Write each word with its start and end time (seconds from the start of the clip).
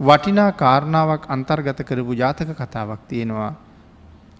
වටිනා 0.00 0.52
කාරණාවක් 0.52 1.28
අන්තර්ගත 1.28 1.84
කරපු 1.84 2.14
ජාතක 2.14 2.50
කතාවක් 2.56 3.00
තියෙනවා 3.08 3.52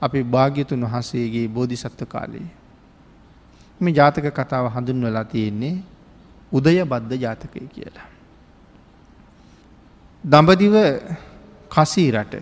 අපි 0.02 0.24
භාග්‍යතුන් 0.24 0.80
වහන්සේගේ 0.82 1.48
බෝධිසත්ව 1.48 2.06
කාලයේ. 2.06 2.50
මේ 3.80 3.94
ජාතක 3.94 4.26
කතාව 4.32 4.72
හඳුන්වලා 4.72 5.24
තියෙන්නේ 5.24 5.82
උදය 6.52 6.84
බද්ධ 6.84 7.18
ජාතකය 7.18 7.66
කියලා. 7.68 8.08
දඹදිව 10.24 10.74
කසී 11.68 12.10
රට 12.10 12.34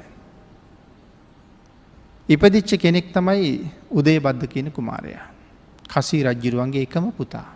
ඉපදිච්ච 2.29 2.71
කෙනෙක් 2.77 3.13
තමයි 3.13 3.71
උදේ 3.91 4.19
බද්ධ 4.21 4.47
කියන 4.47 4.71
කුමාරයා. 4.71 5.27
කසී 5.89 6.23
රජ්ජිරුවන්ගේ 6.23 6.83
එකම 6.83 7.11
පුතා. 7.13 7.49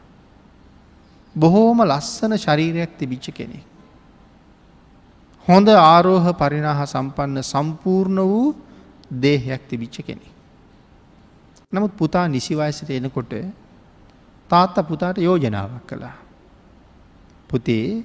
බොහෝම 1.36 1.78
ලස්සන 1.82 2.36
ශරීරයක් 2.36 2.98
තිබිච්ච 2.98 3.30
කෙනෙක්. 3.30 3.71
හොඳ 5.48 5.68
ආරෝහ 5.68 6.26
පරිනාහ 6.34 6.78
සම්පන්න 6.84 7.42
සම්පූර්ණ 7.44 8.20
වූ 8.22 8.54
දේහයක් 9.16 9.62
තිබිච්ච 9.68 9.96
කෙනෙ. 10.00 10.28
නමුත් 11.72 11.92
පුතා 11.92 12.26
නිසිවයසට 12.28 12.90
එනකොට 12.90 13.34
තාත්ත 14.50 14.76
පුතාට 14.84 15.18
යෝජනාවක් 15.18 15.84
කළා. 15.84 16.16
පුතේ 17.50 18.04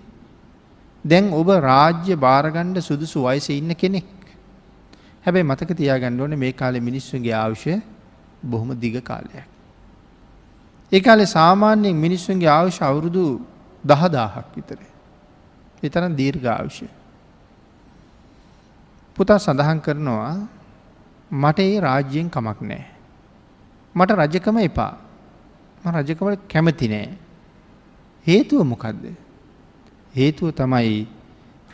දැන් 1.05 1.31
ඔබ 1.31 1.49
රාජ්‍ය 1.62 2.15
භාරගණ්ඩ 2.17 2.81
සුදුසු 2.81 3.21
වයස 3.23 3.49
ඉන්න 3.51 3.76
කෙනෙක්. 3.76 4.09
හැබැයි 5.26 5.43
මතක 5.43 5.70
තියාගන්න 5.73 6.20
ඕන 6.20 6.34
මේ 6.35 6.54
කාලෙ 6.54 6.79
මිනිස්සුන්ගේ 6.79 7.35
ආවශ්‍ය 7.35 7.81
බොහොම 8.43 8.73
දිග 8.76 8.98
කාලයක්. 9.04 9.48
ඒ 10.91 11.01
කාලෙ 11.01 11.26
සාමාන්‍යයෙන් 11.27 11.95
මිනිස්සුන්ගේ 11.98 12.49
ආවශ්‍ය 12.49 12.84
අවුරුදු 12.84 13.23
දහදාහක් 13.84 14.48
විතර. 14.55 14.79
එතරම් 15.84 16.13
දීර්ඝ 16.15 16.48
ආවශ්‍ය. 16.49 16.88
පුතා 19.17 19.41
සඳහන් 19.41 19.80
කරනවා 19.81 20.34
මට 21.32 21.60
ඒ 21.60 21.79
රාජ්‍යයෙන් 21.79 22.29
කමක් 22.29 22.60
නෑ. 22.62 22.85
මට 23.96 24.12
රජකම 24.12 24.57
එපා. 24.63 24.93
රජකමට 25.85 26.46
කැමති 26.51 26.87
නෑ. 26.87 27.10
හේතුව 28.26 28.62
මොකක්ද. 28.63 29.04
හේතුව 30.15 30.54
තමයි 30.54 31.07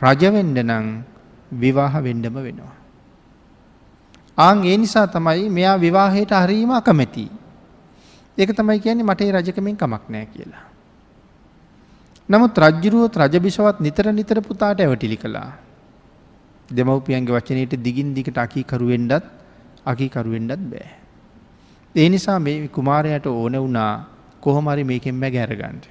රජවෙන්ඩ 0.00 0.58
නං 0.60 0.86
විවාහ 1.52 1.94
වෙන්ඩම 2.00 2.36
වෙනවා. 2.40 2.74
ආං 4.38 4.64
ඒ 4.64 4.76
නිසා 4.76 5.06
තමයි 5.06 5.48
මෙයා 5.48 5.78
විවාහයට 5.78 6.32
හරීම 6.34 6.70
අකමැති. 6.72 7.26
ඒක 8.38 8.50
තමයි 8.50 8.80
කියන්නේ 8.80 9.04
මටේ 9.04 9.32
රජකමින් 9.32 9.76
කමක් 9.76 10.04
නෑ 10.08 10.26
කියලා. 10.26 10.64
නමුත් 12.28 12.58
රජ්ජුරුවොත් 12.58 13.16
රජබිෂවත් 13.16 13.80
නිතර 13.80 14.12
නිතර 14.12 14.40
පුතාට 14.40 14.80
ඇවටිලි 14.80 15.16
කළා. 15.16 15.63
දෙමවපියන්ගේ 16.76 17.36
වචනයට 17.36 17.74
දිගින් 17.86 18.14
දිකට 18.16 18.38
අකීකරුවෙන්ඩත් 18.38 19.24
අකීකරුවෙන්ඩත් 19.86 20.62
බෑ. 20.72 20.88
ඒ 21.94 22.08
නිසා 22.08 22.38
මේ 22.38 22.68
කුමාරයට 22.68 23.26
ඕන 23.26 23.56
වුණා 23.56 23.92
කොහොමරි 24.40 24.84
මේකෙන් 24.84 25.20
බැ 25.20 25.30
ගැරගන්ට. 25.30 25.84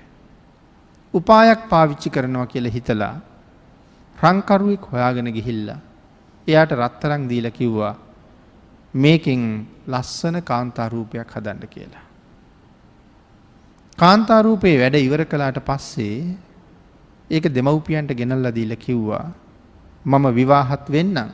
උපායක් 1.14 1.62
පාවිච්චි 1.72 2.10
කරනවා 2.10 2.48
කියල 2.48 2.68
හිතලා 2.76 3.16
රංකරුවෙක් 4.18 4.84
හොයාගෙන 4.92 5.30
ගිහිල්ලා. 5.38 5.80
එයාට 6.48 6.72
රත්තරං 6.74 7.30
දීල 7.30 7.48
කිව්වා 7.52 7.94
මේකෙන් 8.94 9.44
ලස්සන 9.88 10.36
කාන්තාරූපයක් 10.44 11.30
හදන්න 11.36 11.68
කියලා. 11.68 12.04
කාන්තාරූපයේ 13.98 14.80
වැඩ 14.82 14.96
ඉවර 14.98 15.24
කලාට 15.26 15.60
පස්සේ 15.62 16.18
ඒක 17.30 17.46
දෙමව්පියන්ට 17.50 18.12
ගෙනල්ල 18.14 18.48
දීල 18.52 18.76
කිව්වා 18.76 19.26
මම 20.06 20.26
විවාහත් 20.36 20.86
වෙන්නම්. 20.90 21.30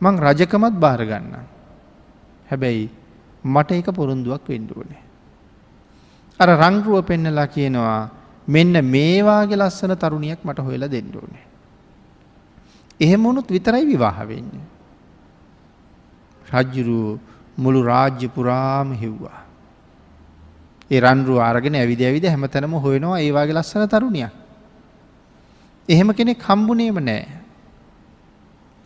මං 0.00 0.14
රජකමත් 0.16 0.74
භාරගන්න. 0.80 1.34
හැබැයි 2.50 2.90
මට 3.44 3.70
එක 3.72 3.88
පොරුන්දුවක් 3.92 4.48
වෙන්ඩුවනේ. 4.48 5.02
අර 6.40 6.48
රංගුව 6.48 7.04
පෙන්නලා 7.04 7.46
කියනවා 7.46 8.10
මෙන්න 8.48 8.74
මේවාගේ 8.84 9.56
ලස්සන 9.56 9.92
තරුණියක් 9.96 10.40
මට 10.44 10.58
හොයලා 10.58 10.88
දෙන්ඩුවනේ. 10.88 11.44
එහෙම 13.00 13.20
වුණුත් 13.22 13.48
විතරයි 13.48 13.84
විවාහ 13.86 14.18
වෙන්නේ. 14.24 14.64
රජ්ජුරුව 16.48 17.20
මුළු 17.58 17.80
රාජ්‍ය 17.84 18.28
පුරාම 18.28 18.92
හෙව්වා. 18.92 19.40
ඒ 20.90 21.00
රන්රුව 21.00 21.38
අරගෙන 21.38 21.76
ඇවිද 21.76 22.00
ඇවිද 22.00 22.24
හැමතැනම 22.24 22.74
හොයනවා 22.74 23.20
ඒවාගේ 23.20 23.54
ලස්සන 23.54 23.84
තරුණියක්. 23.86 24.32
එහෙම 25.88 26.08
කෙනෙක් 26.12 26.40
හම්බුනේම 26.40 26.98
නෑ. 26.98 27.39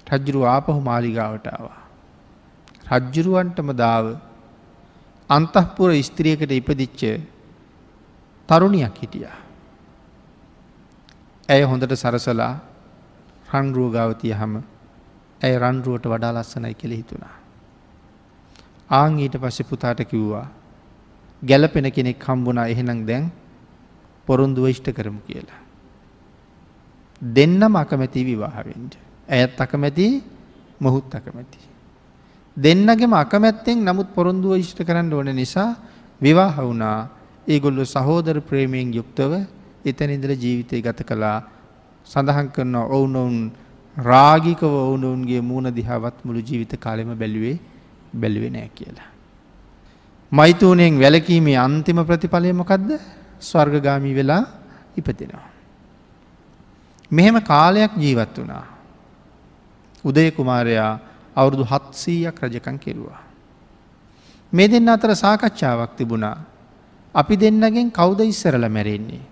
රජ්ජුරු 0.06 0.40
ආපහු 0.46 0.80
මාලිගාවට 0.80 1.46
ආවා. 1.46 1.80
රජ්ජුරුවන්ටම 2.92 3.70
දාව 3.74 4.06
අන්තහපුර 5.30 5.90
ස්ත්‍රියකට 6.00 6.52
ඉපදිච්ච 6.52 7.00
තරුණියක් 8.48 8.96
හිටියා. 8.96 9.38
ඇය 11.48 11.62
හොඳට 11.62 11.94
සරසලා 11.94 12.54
රන්රුව 13.52 13.88
ගාවතිය 13.92 14.32
හම 14.32 14.54
ඇය 15.40 15.54
රන්රුවට 15.58 16.06
වඩා 16.06 16.32
ලස්සනයි 16.32 16.74
කෙළ 16.74 16.92
හිතුණා. 16.92 17.34
ආං 18.90 19.18
ඊට 19.18 19.36
පස්සෙ 19.36 19.64
පුතාට 19.64 20.00
කිව්වා 20.04 20.46
ගැලපෙන 21.42 21.88
කෙනෙක් 21.92 22.20
හම්බුනා 22.20 22.66
එහෙනම් 22.66 23.00
දැන් 23.06 23.32
පොරුන්දුව 24.28 24.68
ඉෂ්ට 24.68 24.88
කරමු 24.92 25.20
කියලා. 25.20 25.60
දෙන්නම 27.22 27.76
අකමැති 27.76 28.24
විවාහවෙන්ට. 28.24 28.94
ඇයත් 29.28 29.60
අකමැති 29.60 30.22
මොහුත් 30.80 31.10
අකමැති. 31.10 31.58
දෙන්නගෙම 32.56 33.12
අකමැත්තෙන් 33.14 33.78
නමුත් 33.80 34.14
පොරොන්දුව 34.14 34.56
ඉෂ්ට 34.56 34.80
කරන්න 34.80 35.12
ඕන 35.12 35.30
නිසා 35.32 35.76
විවාහ 36.20 36.54
වුණා 36.58 37.08
ඒගොල්ලු 37.46 37.84
සහෝදර 37.84 38.40
ප්‍රේමයෙන් 38.40 38.92
යුක්තව 38.92 39.32
එතනින්දර 39.84 40.30
ජීවිතය 40.34 40.80
ගත 40.80 41.02
කළා 41.02 41.38
සඳහන් 42.06 42.48
කරනවා 42.48 42.88
ඔවුනොවුන් 42.88 43.52
රාගිකව 43.96 44.64
ඔවුනොවුන්ගේ 44.64 45.40
මූුණ 45.40 45.70
දිහාවත් 45.70 46.24
මුළු 46.24 46.40
ජීවිත 46.40 46.76
කාලෙම 46.78 47.10
බැලුවේ 47.14 47.58
බැලුවේ 48.14 48.50
නෑ 48.50 48.70
කියලා. 48.70 49.08
මෛතුූනයෙන් 50.32 51.00
වැලකීමේ 51.00 51.56
අන්තිම 51.56 51.98
ප්‍රතිඵලයමකක්ද 52.02 52.90
ස්වර්ගගාමී 53.40 54.14
වෙලා 54.14 54.42
ඉපතිනවා. 54.96 55.48
මෙහෙම 57.10 57.36
කාලයක් 57.42 57.92
ජීවත් 57.96 58.38
වනා. 58.38 58.73
උදය 60.04 60.30
කුමාරයා 60.30 61.00
අවුරුදු 61.36 61.64
හත්සීයක් 61.64 62.40
රජකං 62.40 62.78
කෙරුවා. 62.78 63.22
මේ 64.52 64.68
දෙන්න 64.68 64.88
අතර 64.88 65.14
සාකච්ඡාවක් 65.14 65.96
තිබුණා. 65.96 66.38
අපි 67.14 67.36
දෙන්නගෙන් 67.36 67.90
කෞද 67.90 68.20
ඉස්සරල 68.22 68.68
මැරෙන්නේ. 68.68 69.24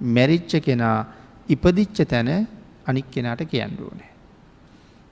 මැරිච්ච 0.00 0.52
කෙනා 0.60 1.06
ඉපදිච්ච 1.48 1.98
තැන 2.04 2.48
අනික් 2.86 3.10
කෙනාට 3.10 3.44
කියන්නුවනේ. 3.44 4.10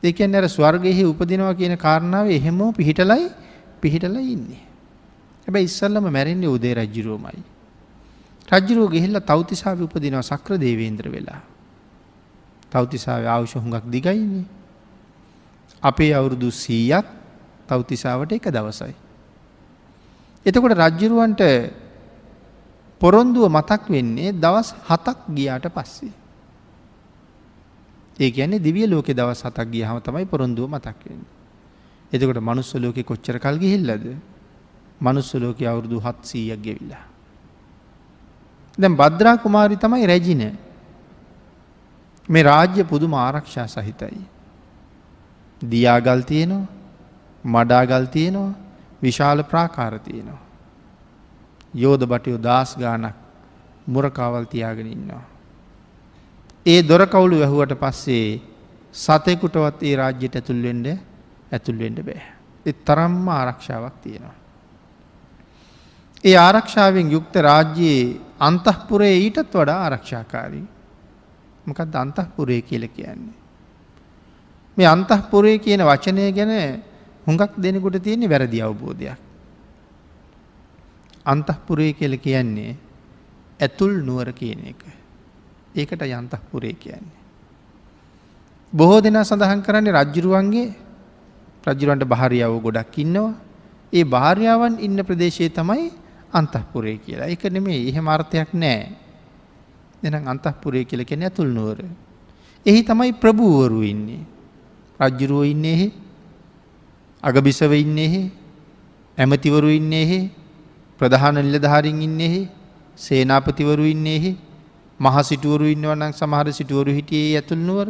දෙකෙන් 0.02 0.34
ඇර 0.34 0.48
ස්වර්ගයෙහි 0.48 1.04
උපදිනවා 1.04 1.54
කියන 1.54 1.76
කාරණාව 1.76 2.26
එහෙමෝ 2.28 2.72
පිහිටලයි 2.72 3.28
පිහිටල 3.80 4.16
ඉන්නේ. 4.16 4.62
හැබැ 5.46 5.62
ඉස්සල්ලම 5.62 6.04
මැරෙන්නේ 6.06 6.48
උදේ 6.48 6.74
රජ්ජිරුවමයි. 6.74 7.42
රජ්ජරුව 8.48 8.90
ගෙහිල්ල 8.90 9.20
තෞතිසාාව 9.22 9.82
උපදිනවා 9.82 10.22
සක්‍ර 10.22 10.58
දේවේන්ද්‍ර 10.58 11.06
වෙලා. 11.08 11.40
තෞතිසාාව 12.70 13.26
අවශ්‍ය 13.36 13.58
හුඟක් 13.58 13.84
දිගයින්නේ. 13.86 14.59
අපේ 15.82 16.12
අවුරුදු 16.12 16.50
සීයක් 16.52 17.06
තවතිසාාවට 17.66 18.32
එක 18.32 18.46
දවසයි. 18.48 18.94
එතකොට 20.46 20.74
රජ්ජුරුවන්ට 20.74 21.42
පොරොන්දුව 23.00 23.48
මතක් 23.48 23.82
වෙන්නේ 23.88 24.32
දවස් 24.34 24.74
හතක් 24.86 25.18
ගියාට 25.28 25.66
පස්සේ. 25.68 26.12
ඒ 28.18 28.30
කියන්නේ 28.30 28.58
දිවිය 28.58 28.86
ලෝක 28.86 29.08
දවස් 29.08 29.44
හතක් 29.44 29.68
ගිය 29.68 29.84
හම 29.84 30.00
තමයි 30.00 30.26
පොරොන්දුව 30.26 30.68
මතක් 30.68 30.98
වෙන්න. 31.02 31.24
එතකොට 32.12 32.40
මනුස්ස 32.40 32.74
ලෝක 32.76 32.98
කොච්චර 33.02 33.38
කල් 33.38 33.56
ගිහිල්ලද 33.56 34.04
මනුස්ස 35.00 35.34
ලෝක 35.34 35.58
අවුරුදු 35.62 35.96
හත්සීයක් 35.98 36.60
ගෙවිලා. 36.60 37.04
දැම් 38.78 38.94
බද්‍රා 38.94 39.36
කුමාරි 39.38 39.76
තමයි 39.76 40.06
රැජින 40.06 40.42
මේ 42.28 42.42
රාජ්‍ය 42.42 42.84
පුදුම 42.84 43.14
ආරක්ෂා 43.14 43.66
සහිතයි. 43.66 44.20
දියාගල් 45.60 46.22
තියෙනවා 46.22 46.66
මඩාගල් 47.44 48.04
තියෙනවා 48.06 48.54
විශාල 49.02 49.42
ප්‍රාකාර 49.42 49.98
තියෙනවා. 49.98 50.40
යෝධ 51.74 52.04
බටයෝ 52.04 52.38
දස් 52.38 52.76
ගානක් 52.76 53.14
මුරකාවල් 53.86 54.44
තියාගෙන 54.44 54.86
ඉන්නවා. 54.86 55.24
ඒ 56.66 56.82
දොරකවුළු 56.82 57.38
වැැහුවට 57.38 57.74
පස්සේ 57.74 58.40
සතෙකුටවත් 58.94 59.82
ඒ 59.82 59.96
රාජ්‍යයට 59.96 60.36
ඇතුල්වෙන්ඩ 60.36 60.86
ඇතුල්වෙන්ඩ 61.52 61.98
බෑ. 62.02 62.22
එ 62.66 62.72
තරම්ම 62.72 63.28
ආරක්ෂාවක් 63.28 63.96
තියෙනවා. 64.02 64.36
ඒ 66.24 66.36
ආරක්ෂාවෙන් 66.36 67.12
යුක්ත 67.12 67.34
රාජ්‍යයේ 67.36 68.20
අන්තහපුරේ 68.38 69.14
ඊටත් 69.16 69.54
වඩා 69.54 69.82
ආරක්ෂාකාරී. 69.84 70.66
මොකක්ද 71.66 71.94
අන්තහපුරේ 71.94 72.62
කියල 72.62 72.88
කියන්නේ. 72.88 73.39
මේ 74.80 74.88
අන්තහපුරේ 74.88 75.58
කියන 75.58 75.84
වචනය 75.84 76.32
ගැන 76.32 76.52
හුඟක් 77.26 77.52
දෙනෙකුට 77.56 78.00
තියෙන්නේ 78.00 78.28
වැරදි 78.28 78.60
අවබෝධයක්. 78.60 79.18
අන්තහපුරේ 81.24 81.92
කියල 81.92 82.16
කියන්නේ 82.18 82.76
ඇතුල් 83.60 83.92
නුවර 84.00 84.32
කියන 84.32 84.60
එක. 84.64 84.80
ඒකට 85.74 86.02
යන්තහපුරේ 86.02 86.72
කියන්නේ. 86.74 87.20
බොහෝ 88.72 89.00
දෙනා 89.00 89.24
සඳහන් 89.24 89.60
කරන්නේ 89.60 89.92
රජ්ජුරුවන්ගේ 89.92 90.72
රජ්ජුරුවන්ට 91.66 92.04
භාරියාව 92.06 92.56
ගොඩක් 92.58 92.98
ඉන්නවා. 92.98 93.36
ඒ 93.92 94.04
භාර්යාවන් 94.06 94.80
ඉන්න 94.80 95.04
ප්‍රදේශයේ 95.04 95.50
තමයි 95.50 95.92
අන්තහපුරේ 96.32 96.96
කියලා. 96.98 97.28
එක 97.28 97.44
නෙමේ 97.46 97.84
එහෙම 97.84 98.08
අර්ථයක් 98.08 98.54
නෑ. 98.54 98.88
දෙනම් 100.02 100.24
අන්තහපුරේ 100.26 100.84
කියල 100.84 101.04
කෙන 101.04 101.22
ඇතුල් 101.22 101.52
නුවර. 101.52 101.84
එහි 102.66 102.80
තමයි 102.82 103.12
ප්‍රභූවරු 103.12 103.84
ඉන්නේ. 103.84 104.39
රජ්ජුරුවෝ 105.00 105.44
ඉන්නේ 105.44 105.74
එහෙ? 105.74 105.88
අගබිසව 107.22 107.72
ඉන්නේ 107.74 108.06
එහෙ? 108.06 108.22
ඇමතිවරු 109.18 109.68
ඉන්නේ 109.70 110.02
එහෙ? 110.02 110.20
ප්‍රධාන 111.00 111.40
නිලධාරින් 111.40 112.02
ඉන්නේ 112.02 112.26
එහෙ? 112.26 112.42
සේනාපතිවරු 112.98 113.84
ඉන්නේ 113.86 114.16
එහෙ? 114.16 114.32
මහසිටුවරු 115.00 115.64
ඉන්නවනම් 115.66 116.12
සමහර 116.12 116.52
සිටුවරු 116.52 116.92
හිටියේ 116.92 117.36
ඇතුල් 117.36 117.58
නුවර. 117.60 117.88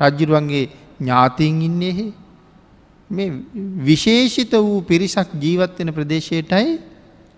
රජ්ජුරුවන්ගේ 0.00 0.64
ඥාතීන් 1.00 1.62
ඉන්නේ 1.62 1.90
එහෙ? 1.90 2.06
මේ 3.10 3.30
විශේෂිත 3.82 4.52
වූ 4.52 4.82
පිරිසක් 4.82 5.30
ජීවත්වෙන 5.36 5.92
ප්‍රදේශයටයි 5.92 6.80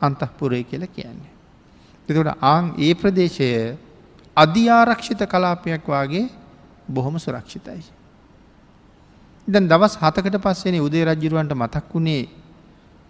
අන්තහපුරය 0.00 0.64
කියල 0.64 0.86
කියන්නේ. 0.88 1.32
එතකට 2.08 2.42
ආං 2.42 2.74
ඒ 2.78 2.94
ප්‍රදේශය 2.94 3.50
අධ්‍යාරක්ෂිත 4.36 5.22
කලාපයක් 5.24 5.86
වගේ 5.86 6.26
බොහොම 6.88 7.18
සුරක්ෂිතයි. 7.18 7.97
දැන් 9.48 9.64
දවස් 9.64 9.94
හතකට 9.96 10.36
පස්සෙන 10.38 10.76
උදේ 10.78 11.04
රජ්ජුරුවන්ට 11.04 11.54
මතක් 11.54 11.86
වුණේ 11.92 12.28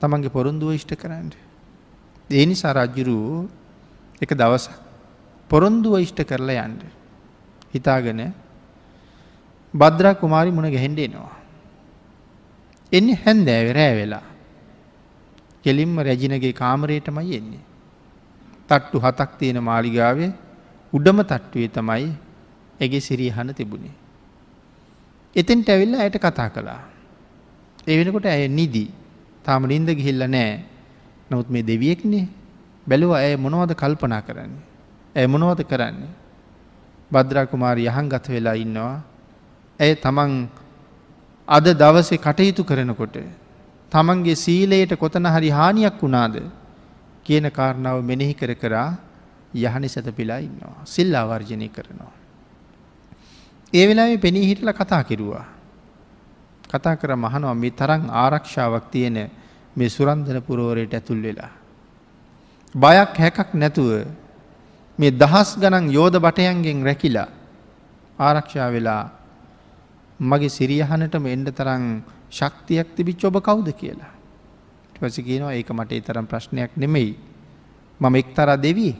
තමන්ගේ 0.00 0.30
පොරොන්දුව 0.30 0.70
ඉෂ්ට 0.72 0.94
කරන්න. 0.94 1.30
ඒ 2.30 2.44
නිසා 2.46 2.72
රජ්ජුරු 2.72 3.48
එක 4.22 4.30
දවස 4.32 4.70
පොරොන්දුව 5.50 5.98
ඉෂ්ට 5.98 6.22
කරලා 6.22 6.64
යන්ඩ. 6.64 6.82
හිතාගෙන 7.74 8.22
බද්‍රා 9.74 10.14
කුමාරි 10.14 10.50
මුණ 10.50 10.70
ගැහෙන්ඩෙනවා. 10.70 11.34
එන්නේ 12.92 13.20
හැන්දෑව 13.24 13.68
රෑ 13.72 13.94
වෙලා. 13.96 14.26
කෙලින්ම 15.64 15.98
රැජිනගේ 16.00 16.52
කාමරයටමයි 16.54 17.36
එන්නේ. 17.36 17.64
තට්ටු 18.68 19.00
හතක් 19.00 19.30
තියෙන 19.38 19.58
මාලිගාවේ 19.62 20.32
උඩම 20.92 21.18
තට්ටුවේ 21.22 21.68
තමයි 21.68 22.12
ඇගේ 22.80 23.00
සිරියහන 23.00 23.54
තිබුණේ. 23.54 24.07
එතෙන්ට 25.36 25.68
ඇවිල්ල 25.68 25.94
ඇයට 25.94 26.18
කතා 26.18 26.48
කළා. 26.50 26.80
ඒ 27.86 27.96
වෙනකොට 27.98 28.26
ඇය 28.26 28.48
නිදී 28.48 28.88
තාම 29.44 29.66
ලින්ද 29.66 29.88
ගිහිල්ල 29.90 30.24
නෑ 30.26 30.64
නමුත් 31.30 31.48
මේ 31.50 31.62
දෙවියෙක්නේ 31.62 32.26
බැලුව 32.86 33.12
ඇය 33.14 33.36
මොනවද 33.36 33.72
කල්පනා 33.74 34.22
කරන්නේ. 34.22 34.62
ඇය 35.16 35.26
මොනවද 35.26 35.60
කරන්නේ. 35.64 36.12
බද්‍රාකුමාරි 37.10 37.84
යහන් 37.84 38.08
ගත 38.08 38.26
වෙලා 38.28 38.56
ඉන්නවා. 38.56 38.96
ඇය 39.80 39.94
තමන් 39.96 40.32
අද 41.48 41.66
දවසේ 41.82 42.18
කටයුතු 42.18 42.64
කරනකොට 42.64 43.16
තමන්ගේ 43.92 44.36
සීලයට 44.36 44.92
කොතන 44.96 45.26
හරි 45.26 45.50
හානියක් 45.50 46.00
වුණාද 46.02 46.36
කියන 47.26 47.46
කාරණාව 47.50 48.00
මෙනෙහි 48.02 48.34
කර 48.34 48.52
කරා 48.54 48.96
යහනි 49.54 49.88
සැතපිලා 49.88 50.40
ඉන්නවා. 50.40 50.84
සිල් 50.84 51.14
ආවර්ජනය 51.14 51.68
කරනවා. 51.68 52.12
ඒ 53.72 53.86
වෙලා 53.86 54.16
පෙනී 54.16 54.46
හිටල 54.46 54.70
කතා 54.72 55.04
කිරුවා. 55.04 55.46
කතා 56.64 56.96
කර 56.96 57.16
මහනවා 57.16 57.54
මේ 57.54 57.70
තරං 57.70 58.08
ආරක්ෂාවක් 58.10 58.90
තියෙන 58.90 59.30
මේ 59.76 59.88
සුරන්දන 59.88 60.42
පුරෝරයට 60.42 60.94
ඇතුල් 60.94 61.22
වෙලා. 61.22 61.52
බයක් 62.74 63.12
හැකක් 63.16 63.54
නැතුව 63.54 63.90
මේ 64.98 65.10
දහස් 65.12 65.56
ගණන් 65.56 65.92
යෝධ 65.92 66.18
බටයන්ගෙන් 66.18 66.84
රැකිලා 66.84 67.28
ආරක්ෂා 68.18 68.72
වෙලා 68.72 69.10
මගේ 70.20 70.48
සිරියහනටම 70.48 71.26
එන්ඩ 71.26 71.48
තරං 71.50 72.02
ශක්තියක් 72.30 72.96
තිබිච් 72.96 73.24
ඔබ 73.24 73.36
කවුද 73.38 73.68
කියලා. 73.72 74.12
පසි 74.94 75.22
කියනවා 75.22 75.52
ඒක 75.52 75.70
මට 75.70 76.04
තරම් 76.04 76.26
ප්‍රශ්නයක් 76.26 76.72
නෙමෙයි. 76.76 77.16
මම 78.00 78.14
එක්තර 78.16 78.48
දෙවී 78.56 78.94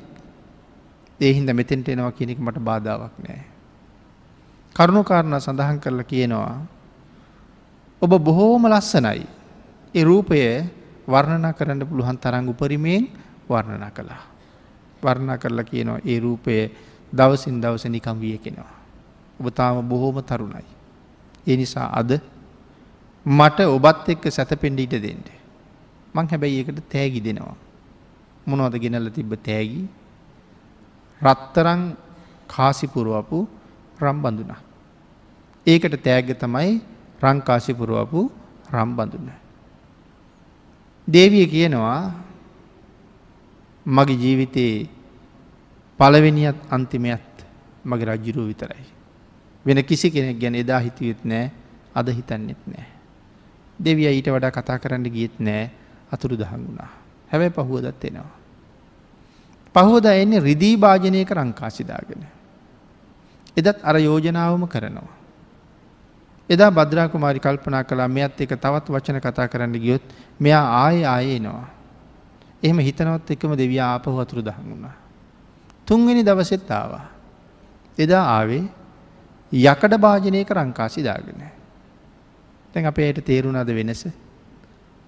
ඒහින්ද 1.21 1.51
මෙතෙන්ට 1.51 1.89
එනවා 1.89 2.13
කියනෙක 2.13 2.39
මට 2.39 2.59
බාධාවක් 2.61 3.17
නෑ. 3.19 3.58
කරුණුකාරණ 4.79 5.35
සඳහන් 5.43 5.83
කරලා 5.83 6.07
කියනවා. 6.07 6.55
ඔබ 8.03 8.13
බොහෝම 8.23 8.71
ලස්සනයි. 8.71 9.27
ඒ 9.95 10.05
රූපය 10.07 10.39
වර්ණනා 11.09 11.53
කරන්න 11.53 11.83
පුළුවන් 11.83 12.19
තරංග 12.23 12.47
උපරිමයෙන් 12.47 13.11
වර්ණනා 13.51 13.91
කළා. 13.91 14.23
වර්ණා 15.03 15.39
කරලා 15.39 15.67
කියනවා 15.67 15.99
ඒ 16.07 16.21
රූපය 16.21 16.71
දවසින් 17.13 17.59
දවස 17.59 17.91
නිකම් 17.91 18.21
විය 18.21 18.39
කෙනවා. 18.39 18.71
ඔබ 19.41 19.47
තාම 19.51 19.83
බොහෝම 19.83 20.23
තරුණයි. 20.23 20.67
ඒ 21.43 21.57
නිසා 21.57 21.91
අද 21.91 22.23
මට 23.27 23.59
ඔබත් 23.67 24.09
එක්ක 24.09 24.31
සැතපෙන්ඩ 24.31 24.79
ඉට 24.79 24.95
දෙෙන්ට. 24.95 25.29
මං 26.15 26.27
හැබැයි 26.31 26.63
ඒකට 26.63 26.87
තෑගි 26.87 27.21
දෙනවා. 27.21 27.57
මොනවද 28.47 28.79
ගෙනල්ල 28.79 29.11
තිබ්බ 29.11 29.35
තෑගි 29.43 29.83
රත්තරං 31.21 31.83
කාසිපුරුවපු 32.47 33.39
රම් 33.99 34.23
බඳුනා. 34.23 34.68
ඒකට 35.69 35.95
තෑග්ග 36.01 36.33
තමයි 36.35 36.81
රංකාශිපුරුවපු 37.23 38.21
රම් 38.73 38.91
බඳුන. 38.97 39.29
දේවිය 41.09 41.47
කියනවා 41.47 42.01
මගේ 43.87 44.17
ජීවිතයේ 44.17 44.89
පළවෙනියත් 46.01 46.59
අන්තිමයත් 46.71 47.45
මගේ 47.85 48.07
රජ්ජුරුව 48.07 48.49
විතරයි. 48.49 48.85
වෙන 49.67 49.85
කිසි 49.85 50.11
කෙනෙක් 50.11 50.39
ගැන 50.39 50.55
එදා 50.55 50.81
හිතුවෙත් 50.81 51.21
නෑ 51.25 51.51
අද 51.95 52.09
හිතන්නෙත් 52.09 52.63
නෑ. 52.67 52.87
දෙවිය 53.79 54.09
ඊට 54.09 54.29
වඩා 54.29 54.51
කතා 54.51 54.79
කරන්න 54.79 55.05
ගියත් 55.09 55.37
නෑ 55.39 55.71
අතුරු 56.13 56.37
දහන් 56.37 56.65
වුණා. 56.65 56.91
හැබැයි 57.31 57.53
පහුවදත් 57.53 58.05
එනවා. 58.05 58.33
පහෝද 59.75 60.05
එන්නේ 60.07 60.41
රිදී 60.41 60.77
භාජනයක 60.77 61.31
රංකාසිදාගෙන. 61.31 62.25
එදත් 63.57 63.79
අර 63.83 63.97
යෝජනාවම 63.99 64.65
කරනවා. 64.67 65.18
එදා 66.51 66.71
බද්‍රාකුමාරි 66.71 67.41
කල්පනා 67.41 67.85
කලා 67.85 68.09
මෙත් 68.09 68.41
එක 68.41 68.57
තවත් 68.57 68.87
වචන 68.89 69.21
කතා 69.21 69.49
කරන්න 69.49 69.75
ගියොත් 69.75 70.03
මෙයා 70.41 70.65
ආය 70.79 71.05
ආයනවා. 71.05 71.69
එහෙම 72.63 72.79
හිතනවත් 72.79 73.31
එකම 73.31 73.53
දෙවිය 73.55 73.81
ආපහු 73.81 74.19
අතුරු 74.19 74.43
දහන් 74.43 74.65
වුණා. 74.65 74.97
තුන්වෙනි 75.87 76.25
දවසෙත් 76.25 76.71
ආවා. 76.71 77.05
එදා 77.99 78.25
ආවේ 78.31 78.65
යකඩ 79.53 79.95
භාජනයක 79.97 80.51
රංකාසි 80.51 81.03
දාගෙන. 81.03 81.43
තැන් 82.73 82.87
අපේයට 82.87 83.25
තේරුණාද 83.25 83.69
වෙනස. 83.71 84.09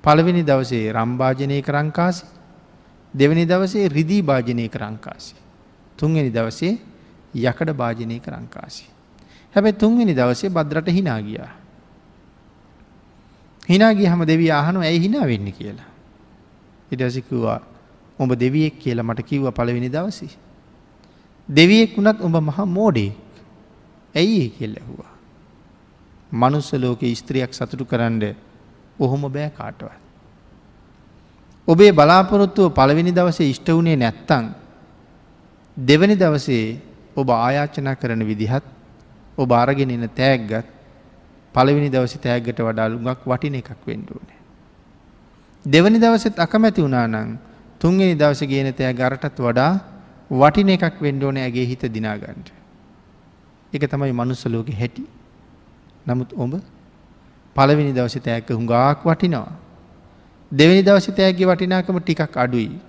පළවෙනි 0.04 0.42
දවසේ 0.42 0.92
රම්භාජනයක 0.92 1.68
රංකාසි 1.68 2.24
දෙවනි 3.14 3.44
දවසේ 3.46 3.88
රිදී 3.88 4.22
භාජනයක 4.22 4.74
රංකාසි. 4.74 5.34
තුන්වෙනි 5.98 6.30
දවසේ 6.30 6.78
යකඩ 7.34 7.70
භාජනයක 7.72 8.26
රංකාසි. 8.26 8.84
හැබැ 9.54 9.72
තුන්වෙනි 9.72 10.14
දවසේ 10.14 10.50
බද්රට 10.50 10.88
හිනා 10.88 11.20
ගියා. 11.22 11.50
හිනාගේ 13.68 14.08
හම 14.08 14.22
දෙවී 14.26 14.50
ආහනු 14.50 14.80
ඇයි 14.80 15.00
හිනා 15.00 15.26
වෙන්න 15.26 15.52
කියලා. 15.52 15.88
ඉටසිකවා 16.92 17.60
උඹ 18.18 18.32
දෙවියෙක් 18.34 18.78
කියලා 18.78 19.04
මට 19.04 19.22
කිව්ව 19.22 19.52
පළවෙනි 19.52 19.88
දවසි. 19.88 20.28
දෙවියෙක් 21.48 21.96
වුණත් 21.96 22.20
උඹ 22.20 22.36
මහ 22.38 22.58
මෝඩේ 22.66 23.12
ඇයි 24.14 24.44
ඒ 24.44 24.50
කෙල් 24.50 24.74
ඇහුවා. 24.76 25.12
මනුස්ස 26.32 26.72
ලෝක 26.74 27.02
ස්ත්‍රියක් 27.14 27.54
සතුටු 27.54 27.84
කරන්න 27.84 28.34
ඔහොම 28.98 29.22
බෑ 29.28 29.50
කාටවත්. 29.50 29.92
ඔබේ 31.68 31.92
බලාපොරොත්තුව 31.92 32.74
පළවෙනි 32.74 33.12
දවසේ 33.12 33.50
ඉෂ්ට 33.50 33.68
වුණේ 33.68 33.96
නැත්තං 33.96 34.46
දෙවනි 35.76 36.16
දවසේ 36.16 36.64
ඔබ 37.16 37.28
ආයාචනා 37.30 37.94
කරන 37.94 38.26
විදිහත් 38.26 38.64
ඔබ 39.40 39.52
අරගෙන 39.54 39.90
එන 39.90 40.04
තෑග්ගත් 40.10 40.66
පළවෙනි 41.54 41.88
දවසි 41.88 42.18
තෑග්ගට 42.18 42.60
වඩාලුගක් 42.60 43.24
වටින 43.24 43.54
එකක් 43.54 43.86
වෙන්ඩුවනේ. 43.86 44.38
දෙවනි 45.64 45.98
දවසෙත් 45.98 46.38
අකමැති 46.38 46.82
වුණානං 46.82 47.38
තුන්ගෙන 47.80 48.16
දවස 48.16 48.42
ගෙන 48.42 48.72
තෑ 48.72 48.92
ගරටත් 48.92 49.38
වඩා 49.38 49.72
වටින 50.32 50.68
එකක් 50.70 51.00
වෙන්ඩෝන 51.00 51.36
ඇගේ 51.36 51.66
හිත 51.66 51.82
දිනාගන්ට. 51.86 52.52
එක 53.72 53.82
තමයි 53.84 54.12
මනුස්සලෝක 54.12 54.68
හැටි. 54.72 55.04
නමුත් 56.06 56.30
ඔබ 56.34 56.52
පළවෙනි 57.56 57.92
දවස 57.92 58.16
තෑක 58.20 58.48
හුඟාක් 58.50 59.04
වටිනවා. 59.04 59.52
දෙවනි 60.52 60.82
දවස 60.82 61.10
තෑගේ 61.12 61.46
වටිනාකම 61.46 61.98
ටිකක් 61.98 62.36
අඩුයි. 62.36 62.80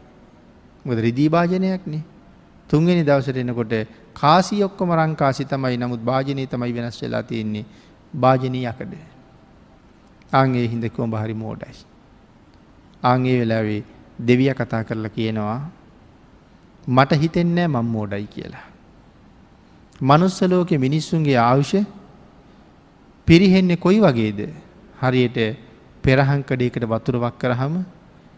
මොද 0.86 0.98
රිදී 0.98 1.30
භාජනයක්නේ. 1.30 2.04
තුන්වෙනි 2.70 3.04
දවසට 3.04 3.38
එනකොට 3.38 3.74
කාසි 4.16 4.64
ඔක්කොම 4.64 4.92
රංකාසි 4.94 5.46
තමයි 5.46 5.78
නමුත් 5.78 6.02
භාජනය 6.02 6.48
තමයි 6.48 6.74
වෙනස් 6.74 7.02
වෙලා 7.02 7.24
තියෙන්නේ 7.24 7.66
භාජනී 8.14 8.66
යකඩ. 8.66 8.94
ආගේ 10.34 10.66
හින්දකුවම් 10.68 11.12
බහරි 11.12 11.36
මෝඩයි. 11.36 11.86
ආගේ 13.04 13.38
වෙලාවේ 13.40 13.84
දෙවිය 14.20 14.52
කතා 14.54 14.84
කරලා 14.84 15.12
කියනවා 15.12 15.62
මට 16.88 17.12
හිතෙන්නෑ 17.16 17.68
මං 17.70 17.88
මෝඩයි 17.88 18.28
කියලා. 18.28 18.66
මනුස්සලෝක 20.02 20.72
මිනිස්සුන්ගේ 20.80 21.38
ආවුෂ 21.40 21.74
පිරිහෙන්නේ 23.28 23.78
කොයි 23.78 24.00
වගේද 24.00 24.40
හරියට 25.00 25.38
පෙරහංකඩයකට 26.04 26.86
වතුරවක් 26.86 27.36
කරහම 27.38 27.76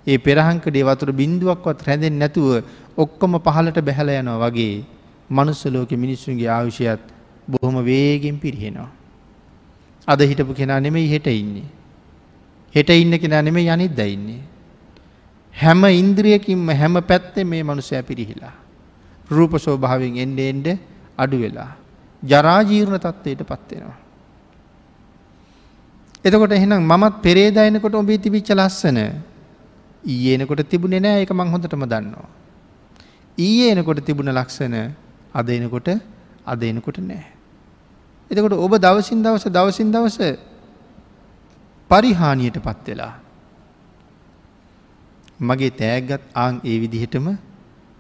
ඒ 0.08 0.18
පෙරහංකඩේ 0.20 0.84
වතුර 0.84 1.12
බින්දුවක්වත් 1.14 1.80
රැඳෙන් 1.82 2.20
නැතුව 2.20 2.50
ඔක්කොම 2.98 3.40
පහලට 3.40 3.80
බැහල 3.82 4.10
යනවා 4.12 4.42
වගේ 4.44 4.76
මනුස්සලෝක 5.30 5.92
මිනිස්සුන්ගේ 5.92 6.48
ආවිෂයත් 6.48 7.04
බොහොම 7.48 7.84
වේගෙන් 7.86 8.40
පිරිහෙනවා. 8.40 8.90
අද 10.08 10.22
හිටපු 10.22 10.54
කෙනා 10.54 10.80
නෙමෙයි 10.80 11.08
හෙට 11.10 11.28
ඉන්නේ. 11.28 11.68
හෙට 12.76 12.90
ඉන්න 12.90 13.20
කෙනා 13.20 13.42
නෙමෙයි 13.42 13.70
අනිද්ද 13.70 14.00
ඉන්නේ. 14.00 14.42
හැම 15.54 15.84
ඉන්ද්‍රියකින්ම 15.86 16.70
හැම 16.72 16.96
පැත්තේ 17.02 17.44
මේ 17.44 17.64
මනුස්සය 17.64 18.02
පිරිහිලා. 18.04 18.54
රූප 19.30 19.58
සෝභාවෙන් 19.60 20.18
එන්ඩ 20.18 20.40
එන්ඩ 20.40 20.68
අඩු 21.18 21.38
වෙලා. 21.40 21.72
ජරාජීර්ණ 22.24 23.00
තත්ත්වයට 23.00 23.44
පත්වෙනවා. 23.44 23.98
එතකොට 26.26 26.52
එහෙනම් 26.52 26.84
මමත් 26.84 27.16
පෙරේදයනකොට 27.22 27.96
ඔබේ 27.96 28.18
තිබිච්ච 28.18 28.52
ලස්සන 28.52 29.00
ඊයනකොට 30.04 30.64
තිබුණෙ 30.70 31.00
නෑ 31.00 31.24
එක 31.24 31.32
මං 31.32 31.52
හොඳටම 31.52 31.84
දන්නවා. 31.86 32.28
ඊයේ 33.38 33.72
එනකොට 33.72 34.00
තිබුණ 34.06 34.32
ලක්ෂණ 34.32 34.76
අද 35.34 35.50
එනකොට 35.50 35.90
අද 36.46 36.64
එනකොට 36.64 36.98
නෑ. 37.00 37.26
එතකොට 38.32 38.54
ඔබ 38.56 38.74
දවසින් 38.78 39.24
දවස 39.24 39.46
දවසින් 39.48 39.92
දවස 39.92 40.18
පරිහානියට 41.90 42.58
පත් 42.58 42.88
වෙලා. 42.88 43.14
මගේ 45.40 45.72
තෑගත් 45.72 46.24
ආං 46.36 46.62
ඒ 46.64 46.78
විදිහටම 46.80 47.28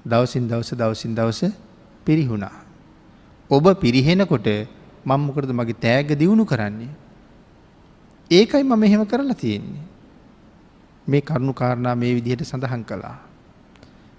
දවසින් 0.05 0.47
දවස 0.47 0.73
දවසින් 0.73 1.15
දවස 1.15 1.41
පිරිහුණා. 2.05 2.55
ඔබ 3.49 3.65
පිරිහෙනකොට 3.79 4.47
මංමකරද 5.05 5.51
මගේ 5.51 5.73
තෑග 5.75 6.09
දියුණු 6.19 6.45
කරන්නේ. 6.45 6.93
ඒකයි 8.31 8.63
මම 8.63 8.79
මෙහෙම 8.79 9.03
කරලා 9.05 9.35
තියෙන්නේ. 9.35 9.83
මේ 11.07 11.21
කරුණු 11.21 11.53
කාරණා 11.53 11.95
මේ 11.95 12.15
විදිහට 12.15 12.45
සඳහන් 12.45 12.83
කළා. 12.83 13.17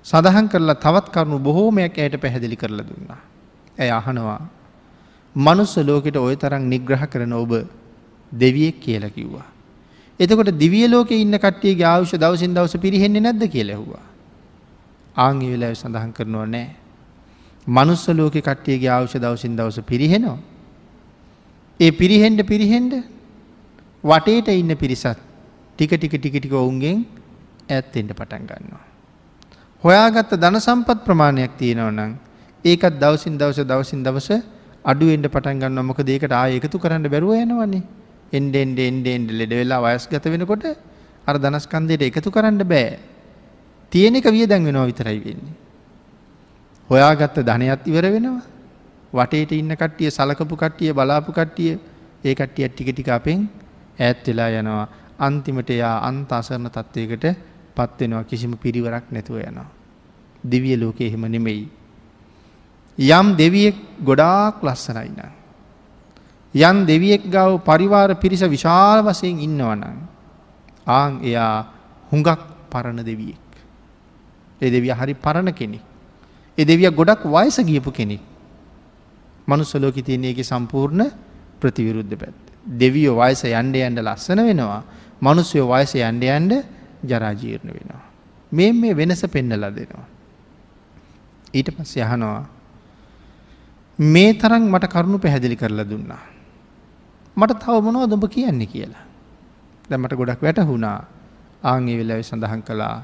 සඳහන් 0.05 0.47
කරලා 0.49 0.81
තවත් 0.85 1.07
කරුණු 1.15 1.39
බොහෝමයක් 1.39 1.97
ඇයට 1.99 2.21
පැහැදිලි 2.21 2.57
කරලා 2.57 2.87
දුන්නා. 2.91 3.21
ඇය 3.79 3.91
අහනවා 3.91 4.41
මනුස්ස 5.37 5.75
ලෝකෙට 5.79 6.17
ඔය 6.17 6.37
තරම් 6.37 6.65
නිග්‍රහ 6.69 7.05
කරන 7.13 7.33
ඔබ 7.33 7.53
දෙවියෙක් 8.33 8.81
කියලා 8.81 9.15
කිව්වා. 9.17 9.47
එතකොට 10.21 10.51
දිවිය 10.59 10.87
ලෝකෙ 10.89 11.15
ඉන්න 11.17 11.37
කට්ටියගේ 11.37 11.87
ආවුෂ 11.87 12.15
දවසින් 12.15 12.55
දවස 12.55 12.77
පිරිහෙන්නේ 12.79 13.25
නැද්ද 13.27 13.45
කියලා 13.49 13.77
ඇහුවා. 13.77 14.05
ආන්ගේ 15.17 15.51
වෙලාවේ 15.55 15.81
සඳහන් 15.83 16.13
කරනවා 16.13 16.47
නෑ. 16.47 16.69
මනුස්ස 17.67 18.07
ලෝකෙ 18.11 18.41
කට්ටියගේ 18.41 18.91
ආවුෂ 18.91 19.17
දවසින් 19.17 19.57
දවස 19.57 19.81
පිරිහෙනවා. 19.83 20.39
ඒ 21.81 21.93
පිරිහෙන්ඩ 21.93 22.41
පිරිහෙන්ඩ 22.47 22.95
වටේට 24.05 24.49
ඉන්න 24.53 24.77
පිරිසත් 24.77 25.19
ටික 25.79 25.93
ටික 25.93 26.15
ටික 26.15 26.37
ටික 26.39 26.53
ඔවුන්ගෙන් 26.55 27.07
ඇත්තෙන්ට 27.69 28.13
පටන් 28.13 28.45
ගන්නවා. 28.51 28.94
හොයාගත්ත 29.85 30.33
ධන 30.35 30.57
සම්පත් 30.59 30.99
ප්‍රමාණයක් 31.07 31.57
තියෙනව 31.59 31.89
නම් 31.89 32.13
ඒකත් 32.65 32.95
දවසින් 32.97 33.35
දවස 33.37 33.59
දවසින් 33.63 34.01
දවස 34.03 34.29
අඩුවෙන්ට 34.85 35.29
පටන් 35.29 35.61
ගන්න 35.61 35.85
මොක 35.85 36.01
දේකට 36.03 36.33
ආය 36.33 36.57
එකතු 36.59 36.79
කරන්න 36.79 37.05
බැරුව 37.07 37.37
යනවන්නේ 37.37 37.83
එන්ඩෙන්ඩ 38.33 38.79
එන්ඩෙන්ඩ 38.81 39.31
ලෙඩ 39.33 39.53
වෙලා 39.53 39.81
වයස් 39.87 40.09
ගත 40.09 40.25
වෙනකොට 40.27 40.65
අර 41.27 41.37
දනස්කන්දයට 41.37 42.03
එකතු 42.03 42.31
කරන්න 42.31 42.65
බෑ. 42.65 42.99
තියෙන 43.93 44.17
එක 44.17 44.27
විය 44.27 44.47
දැන් 44.47 44.65
වෙනවා 44.65 44.87
විතරයි 44.87 45.21
වෙන්නේ. 45.21 45.55
හොයාගත්ත 46.91 47.39
ධනයත් 47.43 47.85
ඉවර 47.85 48.07
වෙනවා. 48.09 48.43
වටේට 49.13 49.53
ඉන්න 49.53 49.73
කට්ටිය 49.75 50.11
සලකපු 50.11 50.57
කට්ටිය 50.57 50.93
බලාපු 50.93 51.33
කට්ටිය 51.33 51.79
ඒ 52.25 52.35
කට්ටිය 52.35 52.69
ටික 52.69 52.89
ටික 52.89 53.09
අපෙන් 53.11 53.49
ඈත් 53.99 54.27
වෙලා 54.27 54.49
යනවා. 54.51 54.87
අන්තිමට 55.19 55.71
එයා 55.71 55.97
අන්ත 56.03 56.33
අසරණ 56.33 56.69
තත්ත්වයකට 56.69 57.53
පත්වෙනවා 57.77 58.25
කිසිම 58.25 58.57
පිරිවරක් 58.57 59.11
නැතුව 59.13 59.39
යනවා. 59.41 59.71
දිවිය 60.45 60.77
ලෝකෙ 60.77 61.07
එහෙම 61.07 61.25
නෙමෙයි. 61.27 61.69
යම් 62.99 63.37
දෙවියෙක් 63.37 63.77
ගොඩාක් 64.01 64.63
ලස්සනයින. 64.63 65.19
යන් 66.55 66.87
දෙවියෙක් 66.87 67.27
ගව 67.27 67.59
පරිවාර 67.61 68.15
පිරිස 68.15 68.43
විශාල 68.47 69.03
වසයෙන් 69.03 69.41
ඉන්නවනන්. 69.41 69.99
ආං 70.87 71.21
එයා 71.23 71.67
හුඟක් 72.13 72.41
පරණ 72.71 73.03
දෙවියෙක්. 73.03 73.43
එ 74.61 74.71
දෙවිය 74.71 74.93
හරි 74.93 75.15
පරණ 75.15 75.51
කෙනෙක්. 75.53 75.83
එ 76.59 76.65
දෙවිය 76.65 76.91
ගොඩක් 76.91 77.27
වයස 77.27 77.59
ගියපු 77.61 77.91
කෙනෙක්. 77.91 78.23
මනුස්සලෝකි 79.49 80.03
තියන්නේගේ 80.03 80.45
සම්පූර්ණ 80.45 81.11
ප්‍රතිවිරුද්ධ 81.61 82.15
පැත්. 82.15 82.37
දෙවියෝ 82.65 83.19
වයස 83.19 83.45
යන්ඩ 83.45 83.77
යන්ඩ 83.77 84.01
ලස්සන 84.01 84.41
වෙනවා 84.41 84.83
මනුස්යෝ 85.21 85.69
වයස 85.69 85.93
යන්ඩ 85.97 86.25
යන්ඩ 86.25 86.53
ජරාජීර්ණ 87.11 87.71
වෙනවා. 87.77 88.03
මේ 88.53 88.73
මේ 88.73 88.97
වෙනස 88.97 89.25
පෙන්නලා 89.33 89.71
දෙනවා. 89.71 90.07
ඊට 91.55 91.71
පස්ස 91.77 91.97
යහනවා 91.97 92.45
මේ 93.99 94.35
තරම් 94.35 94.69
මට 94.73 94.91
කරුණු 94.93 95.19
පැහැදිලි 95.19 95.57
කරලා 95.57 95.89
දුන්නා. 95.91 96.23
මට 97.37 97.59
තව 97.63 97.83
මොනව 97.83 98.11
දොඹ 98.11 98.27
කියන්නේ 98.29 98.67
කියලා. 98.67 99.05
දැමට 99.91 100.15
ගොඩක් 100.15 100.43
වැටහුණා 100.43 100.99
ආංගේ 101.63 101.99
වෙලාව 101.99 102.23
සඳහන් 102.23 102.63
කළා 102.63 102.97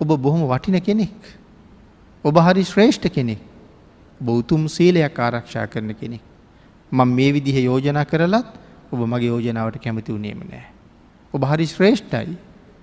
ඔබ 0.00 0.10
බොහොම 0.16 0.42
වටින 0.48 0.80
කෙනෙක්. 0.80 1.20
ඔබ 2.24 2.36
හරි 2.36 2.64
ශ්‍රේෂ්ඨ 2.64 3.08
කෙනෙක් 3.08 3.40
බෞතුම් 4.20 4.68
සීලයක් 4.68 5.18
ආරක්ෂා 5.18 5.66
කරන 5.66 5.94
කෙනෙක්. 5.94 6.22
මං 6.92 7.08
මේ 7.08 7.32
විදිහ 7.32 7.56
යෝජනා 7.64 8.04
කරලත් 8.04 8.46
ඔබ 8.92 9.00
මගේ 9.06 9.28
යෝජනාවට 9.28 9.82
කැමති 9.82 10.12
වුණේම 10.12 10.42
නෑ. 10.50 10.64
ඔබ 11.34 11.42
හරි 11.44 11.66
ශ්‍රේෂ්ඨයි 11.66 12.36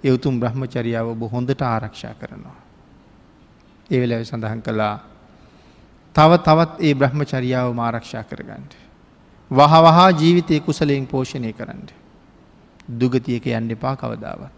එවතුම් 0.04 0.40
බ්‍රහ්මචරියාව 0.40 1.08
ඔබ 1.08 1.22
හොඳට 1.32 1.62
ආරක්ෂා 1.64 2.14
කරනවා. 2.14 2.58
ඒවෙලව 3.90 4.24
සඳහන් 4.24 4.62
කළා 4.62 5.00
තව 6.16 6.38
තවත් 6.40 6.82
ඒ 6.82 6.94
බ්‍රහ්මචරියාව 6.94 7.74
මාරක්ෂා 7.74 8.24
කරගන්නට. 8.24 8.74
වහ 9.52 9.74
වහා 9.84 10.10
ජීවිතය 10.12 10.60
කුසලයෙන් 10.60 11.08
පෝෂණය 11.08 11.54
කරන්න. 11.54 11.88
දුගතියක 12.90 13.46
යන්න 13.48 13.72
එපා 13.72 13.96
කවදාවත්. 13.96 14.54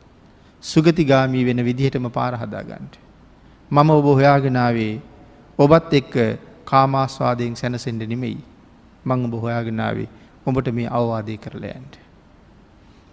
සුගතිගාමී 0.63 1.45
වෙන 1.45 1.65
විදිහටම 1.65 2.09
පාරහදාගන්නට. 2.09 2.99
මම 3.71 3.89
ඔබ 3.91 4.05
හොයාගෙනාවේ 4.05 5.01
ඔබත් 5.59 5.93
එක්ක 5.93 6.15
කාමාස්වාදයෙන් 6.65 7.55
සැනසෙන්ඩ 7.55 8.01
නෙමෙයි 8.03 8.39
මං 9.05 9.25
ඔබ 9.25 9.41
හොයාගෙනාවේ 9.41 10.09
ඔබට 10.45 10.67
මේ 10.71 10.89
අවවාදය 10.89 11.37
කරලයන්ට. 11.37 11.93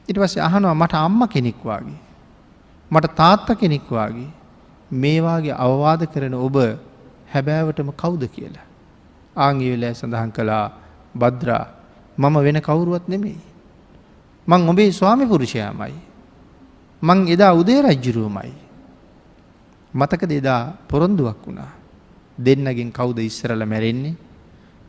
ඉට 0.09 0.19
පස්සේ 0.19 0.43
අහනවා 0.43 0.75
මට 0.75 0.95
අම්ම 0.97 1.29
කෙනෙක්වාගේ. 1.29 2.06
මට 2.91 3.15
තාත්ත 3.15 3.49
කෙනෙක්වාගේ 3.61 4.31
මේවාගේ 4.93 5.55
අවවාද 5.57 6.03
කරන 6.07 6.35
ඔබ 6.37 6.57
හැබෑවටම 7.33 7.91
කවුද 7.93 8.23
කියලා. 8.27 8.67
ආංගිවෙලෑ 9.37 9.95
සඳහන් 9.95 10.31
කළා 10.31 10.67
බද්‍රා 11.15 11.65
මම 12.19 12.37
වෙන 12.39 12.59
කවුරුවත් 12.61 13.09
නෙමෙයි. 13.09 13.41
මං 14.49 14.69
ඔබේ 14.69 14.91
ස්වාමි 14.91 15.27
පුරුෂයාමයි. 15.27 15.95
මං 17.03 17.19
එදා 17.29 17.53
උදේ 17.53 17.83
රජ්ජුරුවමයි. 17.83 18.55
මතක 19.95 20.23
දෙදා 20.25 20.63
පොරොන්දුවක් 20.89 21.41
වුණා. 21.47 21.73
දෙන්නගෙන් 22.39 22.91
කවුද 22.93 23.19
ඉස්සරල 23.21 23.63
මැරෙන්නේ. 23.65 24.17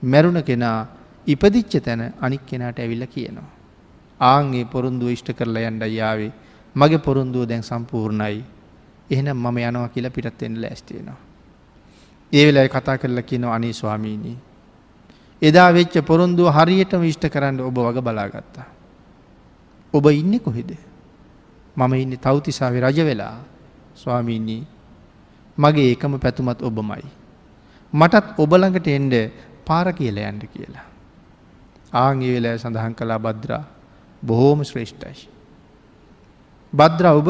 මැරුණ 0.04 0.44
කෙනා 0.44 0.88
ඉපදිච්ච 1.28 1.84
තැන 1.84 2.14
අනික් 2.22 2.46
කෙනාට 2.46 2.80
ඇවිල්ල 2.80 3.06
කියනවා. 3.06 3.50
ආන්ගේ 4.20 4.66
පොරුන්දුව 4.66 5.10
ඉෂ්ට 5.10 5.34
කරලා 5.34 5.68
යන්ඩ 5.68 5.84
යාවේ 5.90 6.32
මගේ 6.80 6.98
පොරුන්දුව 7.00 7.48
දැන් 7.50 7.64
සම්පූර්ණයි 7.64 8.44
එහෙනම් 9.10 9.38
මම 9.38 9.58
යනවා 9.60 9.90
කියලා 9.90 10.12
පිටත්වෙන්න 10.12 10.62
ලෑස්තියෙනවා. 10.62 11.20
ඒ 12.32 12.44
වෙලායි 12.48 12.70
කතා 12.70 12.98
කරලා 12.98 13.24
කියනවා 13.24 13.56
අනී 13.56 13.74
ස්වාමීණී. 13.74 14.38
එදා 15.42 15.74
වෙච්ච 15.74 15.96
පොරොන්දුව 16.04 16.52
හරියටම 16.52 17.04
ඉෂ්ට 17.04 17.30
කරන්න 17.30 17.62
ඔබ 17.62 17.78
වග 17.78 18.02
බලාගත්තා. 18.02 18.68
ඔබ 19.94 20.06
ඉන්න 20.12 20.40
කොහෙද. 20.40 20.72
මම 21.78 21.94
ඉන්න 21.96 22.18
තවතිසාාව 22.18 22.76
රජ 22.82 23.00
වෙලා 23.02 23.38
ස්වාමීණී 23.96 24.64
මගේ 25.58 25.88
ඒකම 25.92 26.20
පැතුමත් 26.20 26.62
ඔබමයි. 26.62 27.06
මටත් 27.94 28.36
ඔබළඟට 28.38 28.88
එන්ඩ 28.90 29.14
පාර 29.66 29.94
කියල 29.94 30.18
යන්ඩ 30.20 30.44
කියලා. 30.48 30.86
ආංගේ 31.94 32.34
වෙලා 32.36 32.58
සඳහන් 32.58 32.94
කලා 32.94 33.20
බද්‍රා 33.20 33.64
බොහෝම 34.24 34.64
ශ්‍රේෂ්ඨයි. 34.64 35.37
බද්‍ර 36.74 37.06
ඔබ 37.08 37.30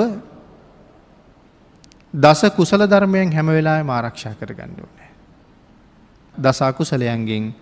දස 2.14 2.42
කුසල 2.52 2.82
ධර්මයෙන් 2.84 3.32
හැම 3.32 3.48
වෙලා 3.48 3.82
ආරක්ෂා 3.82 4.34
කර 4.34 4.54
ගණ්ඩ 4.54 4.80
ඕනෑ. 4.80 5.12
දසාකුසලයන්ගෙන් 6.36 7.54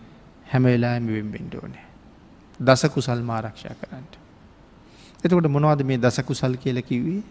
හැමවෙලාම 0.51 1.07
වෙම්බෙන්ඩ 1.07 1.53
ඕනේ. 1.53 1.85
දස 2.59 2.85
කුසල් 2.87 3.21
මාරක්ෂා 3.21 3.75
කරන්නට. 3.75 4.13
එතකොට 5.23 5.47
මොනවද 5.47 5.83
මේ 5.83 5.97
දසකුසල් 5.97 6.55
කියල 6.55 6.81
කිව්වේ 6.81 7.23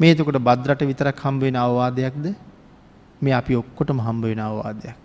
මේ 0.00 0.10
එතකොට 0.10 0.38
බද්රට 0.38 0.82
විතරක් 0.82 1.16
හම්බවෙන 1.16 1.56
අවවාදයක්ද 1.56 2.34
මේ 3.22 3.34
අපි 3.34 3.56
ඔක්කොටම 3.56 4.00
හම්බ 4.00 4.24
වෙන 4.24 4.40
අවවාදයක්. 4.40 4.96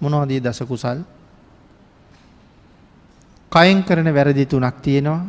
මොනවදී 0.00 0.40
දසකුසල් 0.40 1.04
කයෙන් 3.52 3.82
කරන 3.82 4.08
වැරදි 4.08 4.46
තුනක් 4.46 4.80
තියෙනවා 4.82 5.20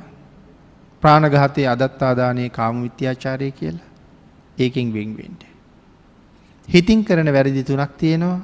ප්‍රාණගහතය 1.03 1.67
අදත්තාදානයේ 1.67 2.49
කාම 2.49 2.81
විත්‍යාචාරය 2.83 3.51
කියලා 3.51 3.89
ඒකෙන් 4.57 4.93
වෙන්වෙන්ට. 4.93 5.41
හිතින් 6.67 7.05
කරන 7.05 7.29
වැරදි 7.33 7.63
තුනක් 7.63 7.97
තියෙනවා 7.97 8.39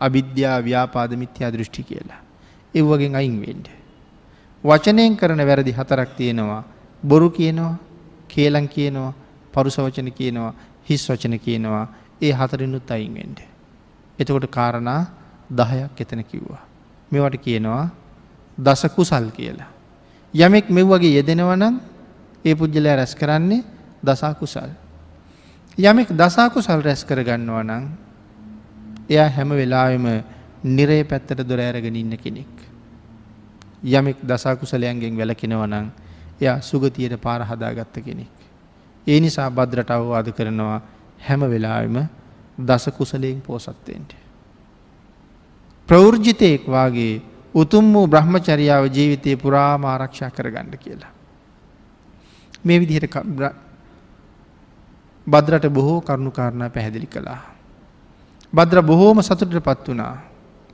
අවිද්‍යා 0.00 0.58
ව්‍යාපාද 0.60 1.12
මිත්‍යා 1.16 1.52
දෘෂ්ටි 1.52 1.82
කියලා. 1.82 2.20
එව්වගෙන් 2.74 3.16
අයින් 3.16 3.36
වෙන්ඩ. 3.40 3.66
වචනයෙන් 4.64 5.16
කරන 5.16 5.46
වැරදි 5.46 5.72
හතරක් 5.72 6.10
තියෙනවා 6.16 6.64
බොරු 7.02 7.30
කියනවා 7.30 7.74
කේලං 8.28 8.68
කියනවා 8.68 9.12
පරුසවචන 9.54 10.12
කියනවා 10.12 10.54
හිස් 10.90 11.08
වචන 11.10 11.38
කියනවා 11.38 11.86
ඒ 12.22 12.32
හතරිනුත් 12.32 12.90
අයින්ෙන්ට. 12.90 13.40
එතකොට 14.18 14.46
කාරණා 14.48 15.00
දහයක් 15.50 16.00
එතන 16.00 16.24
කිව්වා. 16.24 16.64
මෙවට 17.12 17.36
කියනවා 17.36 17.88
දස 18.58 18.82
කුසල් 18.96 19.30
කියලා. 19.30 19.70
යමෙක් 20.34 20.70
මෙව්වගේ 20.70 21.14
යෙදෙනවනම් 21.16 21.89
ඒ 22.44 22.54
පුද්ගලයා 22.54 22.96
රැස් 22.96 23.14
කරන්නේ 23.14 23.64
දසා 24.02 24.34
කුසල්. 24.34 24.70
යමෙක් 25.78 26.08
දසාකුසල් 26.10 26.82
රැස් 26.82 27.04
කරගන්නවා 27.04 27.62
නං 27.62 27.84
එයා 29.08 29.28
හැම 29.28 29.50
වෙලාවෙම 29.50 30.06
නිරේ 30.66 31.04
පැත්තට 31.04 31.42
දොර 31.42 31.60
ඇරගෙන 31.60 31.96
ඉන්න 31.96 32.16
කෙනෙක්. 32.16 32.52
යමෙක් 33.82 34.18
දසාකුසලයන්ගෙන් 34.22 35.16
වැලකෙනවනං 35.16 35.90
එයා 36.40 36.60
සුගතියට 36.60 37.16
පාර 37.18 37.42
හදාගත්ත 37.42 37.96
කෙනෙක්. 37.98 38.34
ඒ 39.06 39.20
නිසා 39.20 39.50
බද්‍රට 39.50 39.90
අවවාද 39.90 40.32
කරනවා 40.32 40.80
හැම 41.18 41.40
වෙලාවෙම 41.42 42.08
දස 42.58 42.90
කුසලයෙන් 42.90 43.40
පෝසත්තයෙන්ට. 43.40 44.14
ප්‍රවෘර්ජිතයෙක් 45.88 46.66
වගේ 46.66 47.22
උතුම් 47.54 47.92
වූ 47.92 48.06
බ්‍රහ්මචරියාව 48.06 48.84
ජීවිතය 48.86 49.36
පුරාම 49.36 49.84
ආරක්ෂා 49.84 50.30
කරගන්න 50.30 50.78
කියලා. 50.78 51.19
මේ 52.64 52.80
විදිහට 52.80 53.16
බද්‍රට 55.26 55.66
බොහෝ 55.68 56.00
කරුණුකාරණා 56.00 56.70
පැහැදිලි 56.70 57.06
කළා. 57.06 57.40
බද්‍ර 58.52 58.82
බොහෝම 58.82 59.22
සතුටට 59.22 59.60
පත් 59.60 59.88
වනා 59.88 60.14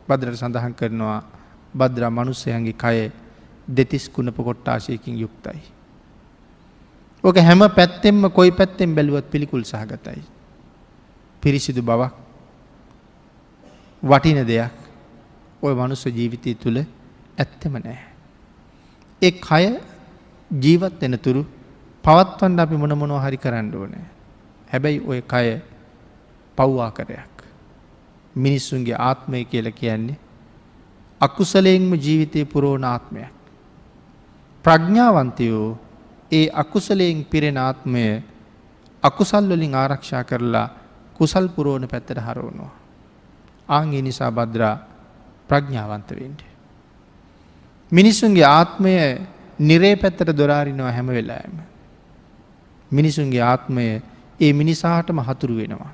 බද්‍රට 0.09 0.39
සඳහන් 0.39 0.75
කරනවා 0.75 1.21
බද්‍ර 1.75 2.11
මනුස්සයන්ගේ 2.11 2.73
කය 2.75 3.13
දෙතිස් 3.69 4.09
කුණප 4.09 4.37
කොට්ටාශයකින් 4.39 5.19
යුක්තයි. 5.19 5.61
ඕක 7.25 7.37
හැම 7.39 7.63
පැත්තෙම 7.71 8.31
කොයි 8.31 8.51
පැත්තෙන් 8.51 8.95
බැලුවත් 8.95 9.31
පිළිකුල් 9.31 9.65
සහගතයි. 9.65 10.23
පිරිසිදු 11.43 11.83
බවක් 11.83 12.13
වටින 14.03 14.41
දෙයක් 14.47 14.73
ඔය 15.63 15.75
මනුස්ස 15.75 16.07
ජීවිතය 16.09 16.55
තුළ 16.55 16.79
ඇත්තෙම 17.39 17.75
නෑ. 17.75 17.99
එ 19.23 19.31
කය 19.31 19.65
ජීවත් 20.51 21.03
එන 21.03 21.19
තුරු 21.19 21.43
පවත්වන්න 22.07 22.61
අපි 22.61 22.77
මොන 22.77 22.95
මොනෝ 22.95 23.19
හරි 23.19 23.37
කරන්න 23.37 23.71
ඕනෑ. 23.75 24.05
හැබැයි 24.71 25.01
ඔය 25.03 25.21
කය 25.23 25.49
පව්වාකරයක්. 26.59 27.35
මිනිස්සුන්ගේ 28.37 28.95
ආත්මය 29.01 29.45
කියල 29.45 29.73
කියන්නේ 29.73 30.19
අකුසලයෙන්ම 31.21 31.91
ජීවිතය 31.97 32.45
පුරෝණ 32.45 32.85
ආත්මයක්. 32.85 33.35
ප්‍රඥාවන්තයෝ 34.65 35.79
ඒ 36.33 36.47
අකුසලයෙන් 36.55 37.25
පිරෙන 37.25 37.59
ආත්මය 37.59 38.23
අකුසල්වලින් 39.03 39.75
ආරක්ෂා 39.75 40.25
කරලා 40.25 40.69
කුසල් 41.15 41.49
පුරෝණ 41.49 41.89
පැත්තට 41.89 42.19
හරවනවා. 42.19 42.75
ආංගේ 43.69 44.03
නිසා 44.03 44.31
බද්‍රා 44.33 44.77
ප්‍රඥාවන්තවෙන්ට. 45.51 46.41
මිනිස්සුන්ගේ 47.93 48.45
ආත්මය 48.47 48.93
නිරේ 49.61 49.97
පැත්තට 49.97 50.39
දොරාරිනවා 50.39 50.93
හැම 50.93 51.09
වෙලාෑම. 51.09 51.76
මිනිසුන්ගේ 52.91 53.43
ආත්මය 53.43 53.87
ඒ 54.41 54.53
මිනිසාටම 54.53 55.19
හතුරු 55.21 55.57
වෙනවා. 55.57 55.93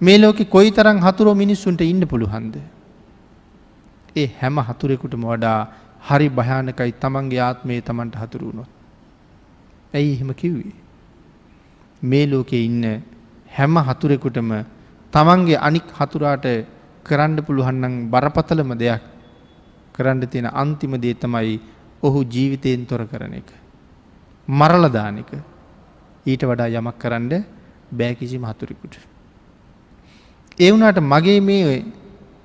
මේ 0.00 0.18
ලෝකෙ 0.18 0.44
කොයි 0.46 0.70
තරම් 0.70 0.98
හතුරෝ 0.98 1.34
මිනිස්සුන්ට 1.34 1.80
ඉන්න 1.82 2.06
පුළුහන්ද. 2.06 2.56
ඒ 4.16 4.28
හැම 4.40 4.58
හතුරෙකුටම 4.58 5.24
වඩා 5.24 5.60
හරි 6.00 6.28
භයානකයි 6.30 6.92
තමන්ගේ 6.94 7.40
ආත්මය 7.40 7.80
තමන්ට 7.82 8.16
හතුරුුණොත්. 8.16 8.68
ඇයි 9.94 10.12
එහෙම 10.14 10.34
කිව්වේ. 10.34 10.74
මේ 12.02 12.26
ලෝකෙ 12.26 12.58
ඉන්න 12.58 12.84
හැම 13.50 13.76
හතුරෙකුටම 13.88 14.50
තමන්ගේ 15.12 15.58
අනික් 15.58 15.88
හතුරාට 15.92 16.46
කරන්න 17.06 17.36
පුළුවන්නම් 17.42 17.94
බරපතලම 18.10 18.72
දෙයක් 18.74 19.02
කරන්න 19.94 20.20
තියෙන 20.24 20.48
අන්තිම 20.54 20.94
දේ 20.96 21.14
තමයි 21.14 21.60
ඔහු 22.02 22.24
ජීවිතයෙන් 22.24 22.86
තොර 22.86 23.04
කරන 23.06 23.34
එක. 23.34 23.50
මරලදානක. 24.50 25.30
ඊට 26.26 26.42
වඩා 26.42 26.68
යමක් 26.70 26.98
කරන්න 26.98 27.44
බෑකිසි 27.92 28.38
මහතුරෙකුට. 28.38 28.94
ඒ 30.58 30.70
වුණට 30.70 31.00
මගේ 31.04 31.40
මේ 31.40 31.84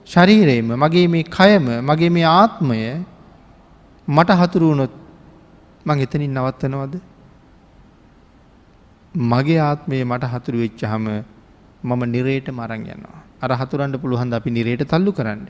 ශරීරයම 0.07 0.69
මගේ 0.75 1.07
මේ 1.07 1.23
කයම 1.25 1.65
මගේ 1.81 2.09
මේ 2.09 2.27
ආත්මය 2.31 2.79
මට 4.07 4.29
හතුරුවනොත් 4.33 4.93
මං 5.85 5.99
එතනින් 5.99 6.31
නවත්තනවද? 6.31 6.95
මගේ 9.13 9.59
ආත්මය 9.59 10.03
මට 10.03 10.23
හතුරු 10.25 10.57
වෙච්චහම 10.57 11.05
මම 11.83 12.01
නිරේට 12.05 12.47
මරං 12.49 12.83
යනවා. 12.87 13.19
අර 13.41 13.51
හතුරන්ට 13.53 13.97
පුළුවන්ද 13.97 14.33
අපි 14.33 14.49
නිරේට 14.49 14.83
තල්ලු 14.85 15.11
කරන්න 15.11 15.47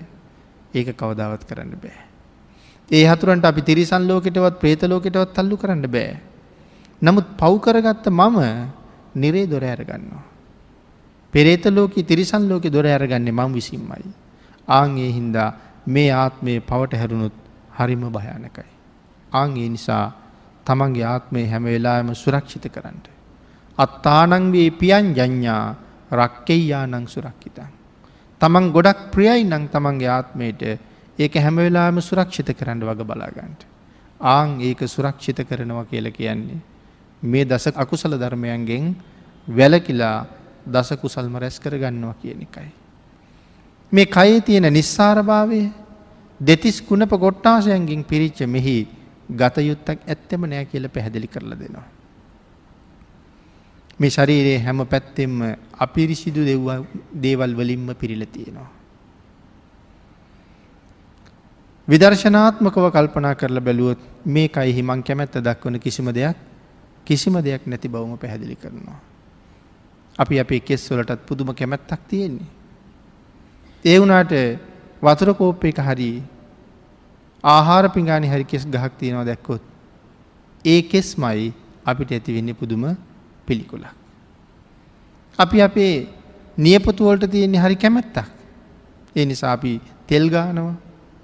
ඒක 0.73 0.87
කවදාවත් 0.93 1.43
කරන්න 1.43 1.75
බෑ. 1.77 1.99
ඒ 2.89 3.05
හතුරන්ට 3.05 3.45
අපි 3.45 3.61
තිරිසන් 3.61 4.07
ලෝකෙටවත් 4.07 4.59
ප්‍රේත 4.59 4.83
ලෝකෙටවත් 4.83 5.33
තල්ලු 5.33 5.57
කරන්න 5.57 5.85
බෑ. 5.87 6.34
නමුත් 7.05 7.27
පව්කරගත්ත 7.37 8.05
මම 8.11 8.39
නිරේ 9.15 9.45
දොර 9.45 9.63
ඇරගන්නවා 9.63 10.23
පෙරේත 11.33 11.65
ලෝක 11.69 11.93
තිරිසන් 12.03 12.43
ලෝකෙ 12.45 12.69
දොර 12.69 12.85
ඇරගන්නේ 12.87 13.31
මං 13.33 13.51
විසින්මයි 13.51 14.05
ආංගේ 14.67 15.11
හින්දා 15.11 15.49
මේ 15.87 16.11
ආත්මය 16.13 16.59
පවට 16.61 16.93
හැරුණුත් 16.95 17.35
හරිම 17.71 18.03
භයානකයි. 18.09 18.65
ආංගේ 19.31 19.69
නිසා 19.69 20.13
තමන්ගේ 20.65 21.05
ආත්මය 21.05 21.45
හැමවෙලාම 21.45 22.09
සුරක්ෂිත 22.15 22.65
කරන්නට. 22.67 23.07
අත්තානංවේ 23.77 24.69
පියන් 24.71 25.13
ජඥා 25.13 25.75
රක්කෙයියා 26.11 26.85
නං 26.87 27.07
සුරක්කිතන්. 27.07 27.69
තමන් 28.41 28.71
ගොඩක් 28.71 29.11
ප්‍රියයි 29.11 29.43
නං 29.43 29.69
තමන්ගේ 29.69 30.09
ආත්මයට 30.09 30.61
ඒක 31.19 31.33
හැමවෙලාම 31.37 32.01
සුරක්ෂිත 32.01 32.49
කරන්න 32.51 32.81
වග 32.81 33.01
බලාගන්ට. 33.03 33.61
ආං 34.19 34.61
ඒක 34.61 34.87
සුරක්ෂිත 34.87 35.39
කරනවා 35.43 35.85
කියල 35.85 36.09
කියන්නේ. 36.11 36.61
මේ 37.25 37.45
දස 37.45 37.67
අකුසල 37.75 38.13
ධර්මයන්ගෙන් 38.13 38.95
වැලකිලා 39.47 40.25
දස 40.67 40.89
කුසල්ම 40.95 41.35
රැස් 41.35 41.59
කරගන්නවා 41.59 42.13
කියන 42.15 42.41
එකයි. 42.41 42.69
මේ 43.91 44.05
කයේ 44.07 44.41
තියෙන 44.41 44.67
නිස්සාරභාවය 44.69 45.61
දෙතිස් 46.39 46.81
කුණප 46.81 47.11
ගොට්ටාසයන්ගින් 47.15 48.03
පිරිච්ච 48.03 48.39
මෙහි 48.47 48.87
ගතයුත්තක් 49.31 49.99
ඇත්තෙම 50.05 50.41
නෑ 50.43 50.65
කියල 50.65 50.89
පැහැදිලි 50.89 51.27
කරලා 51.27 51.59
දෙනවා. 51.59 51.87
මේ 53.99 54.09
ශරීරයේ 54.11 54.59
හැම 54.59 54.85
පැත්තෙම 54.85 55.41
අපිරිසිදු 55.79 56.41
දෙව්ව 56.43 56.67
දේවල් 57.15 57.53
වලින්ම 57.53 57.95
පිරිල 57.95 58.25
තියෙනවා. 58.27 58.69
විදර්ශනාත්මකව 61.87 62.85
කල්පනා 62.91 63.35
කරලා 63.35 63.61
බැලුවොත් 63.61 63.99
මේ 64.25 64.47
කයිහි 64.49 64.81
මං 64.83 65.03
කැමැත්ත 65.03 65.37
දක්වන 65.39 65.79
කිසිම 65.79 66.09
දෙයක් 66.11 66.54
කිසිම 67.07 67.35
දෙයක් 67.39 67.63
නැති 67.65 67.87
බවම 67.87 68.17
පැහැදිලි 68.17 68.55
කරනවා. 68.55 68.99
අපි 70.19 70.39
අපේ 70.39 70.59
කෙස් 70.59 70.83
වලටත් 70.91 71.25
පුදුම 71.27 71.49
කැමැත්තක් 71.53 72.01
තියෙන්නේ. 72.07 72.49
ඒ 73.85 73.97
වුණාට 73.99 74.33
වතුර 75.01 75.33
කෝප්ප 75.33 75.63
එක 75.63 75.79
හරි 75.79 76.09
ආහාර 77.43 77.85
පිඟානි 77.89 78.27
හරි 78.27 78.45
කෙස් 78.45 78.65
ගහක් 78.67 78.93
තියෙනවා 78.99 79.25
දැක්කොත්. 79.25 79.63
ඒ 80.65 80.81
කෙස්මයි 80.83 81.53
අපිට 81.85 82.11
ඇති 82.11 82.35
වෙන්න 82.35 82.55
පුදුම 82.55 82.83
පිළිකුලක්. 83.47 83.85
අපි 85.39 85.57
අපේ 85.61 85.93
නියපොතුවලට 86.57 87.31
තියෙන්නේ 87.31 87.61
හරි 87.61 87.75
කැමැත්තක්. 87.77 88.35
ඒ 89.15 89.25
නිසා 89.25 89.51
අපි 89.51 89.71
තෙල්ගානවා 90.07 90.75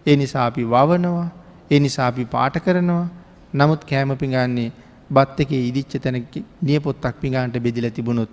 ඒ 0.05 0.15
නිසා 0.15 0.45
අපි 0.45 0.63
වවනවා 0.65 1.27
ඒ 1.71 1.79
නිසා 1.79 2.07
අපි 2.07 2.25
පාට 2.25 2.55
කරනවා 2.59 3.05
නමුත් 3.53 3.81
කෑම 3.85 4.13
පිඟන්නේ 4.17 4.69
බත් 5.11 5.39
එක 5.39 5.51
ඉදිච්ච 5.51 5.93
තැන 5.97 6.17
නියපොත්තක් 6.61 7.15
පිඟාන්ට 7.19 7.57
බෙදිල 7.59 7.87
තිබුණොත් 7.89 8.31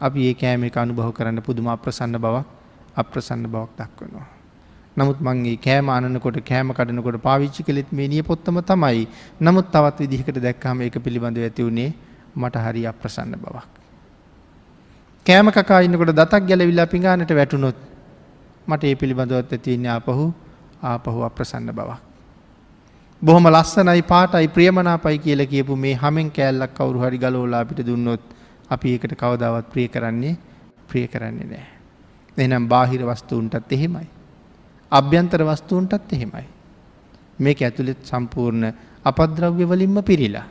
අපි 0.00 0.20
ඒ 0.24 0.34
කෑම 0.34 0.64
එක 0.64 0.76
අනුභව 0.76 1.10
කරන්න 1.12 1.42
පුදුම 1.42 1.68
අප්‍රසන්න 1.68 2.14
බවක් 2.16 2.46
අප්‍රසන්න 2.96 3.46
බවක් 3.46 3.70
දක්වනවා. 3.78 4.26
නමුත් 4.96 5.18
මංගේ 5.20 5.56
කෑම 5.58 5.90
අනනකොට 5.90 6.38
කෑම 6.42 6.70
කඩනකොට 6.70 7.18
පාවිච්චි 7.20 7.62
කළෙත් 7.62 7.90
මේ 7.92 8.08
නිය 8.08 8.22
පොත්තම 8.22 8.60
තමයි 8.62 9.06
නමුත් 9.40 9.66
තවත් 9.68 9.98
විදිහකට 10.00 10.38
දැක්කාම 10.38 10.82
ඒක 10.82 10.98
පිළිබඳව 10.98 11.42
ඇති 11.42 11.62
වුණේ 11.62 11.90
මට 12.36 12.56
හරි 12.58 12.86
අප්‍රසන්න 12.86 13.34
බවක්. 13.36 13.66
කෑම 15.26 15.50
කකායින්නකොට 15.50 16.14
දතක් 16.14 16.42
ගැලවිල්ලා 16.42 16.86
පිඟානට 16.86 17.32
වැටුනොත් 17.32 17.78
මට 18.68 18.84
ඒ 18.84 18.94
පිළිබඳවත් 18.94 19.52
ඇතිවන්නේ 19.52 19.90
ආපහු 19.90 20.26
ආපහු 20.82 21.22
අප්‍රසන්න 21.22 21.72
බවක්. 21.72 22.07
බොහොම 23.22 23.46
ලස්සනයි 23.46 24.02
පාටයි 24.02 24.48
ප්‍රියමනාපයි 24.48 25.18
කියල 25.18 25.40
කියපු 25.46 25.76
මේ 25.76 25.94
හමෙන් 25.94 26.28
කෑල්ලක් 26.30 26.74
කවරු 26.74 26.98
හරි 27.00 27.18
ගලෝලා 27.18 27.60
අපිට 27.60 27.80
දුන්නොත් 27.86 28.22
අපි 28.70 28.92
ඒකට 28.92 29.14
කවදාවත් 29.14 29.66
ප්‍රිය 29.72 29.88
කරන්නේ 29.88 30.36
ප්‍රිය 30.88 31.06
කරන්නේ 31.06 31.46
නෑ. 31.46 31.66
එනම් 32.36 32.68
බාහිර 32.68 33.02
වස්තුූන්ටත් 33.02 33.72
එහෙමයි. 33.72 34.06
අභ්‍යන්තර 34.92 35.42
වස්තුූන්ටත් 35.44 36.12
එහෙමයි. 36.12 36.46
මේක 37.38 37.58
ඇතුළෙත් 37.60 38.04
සම්පූර්ණ 38.04 38.64
අපද්‍රව්‍ය 39.04 39.64
වලින්ම 39.64 39.98
පිරිලා. 40.02 40.46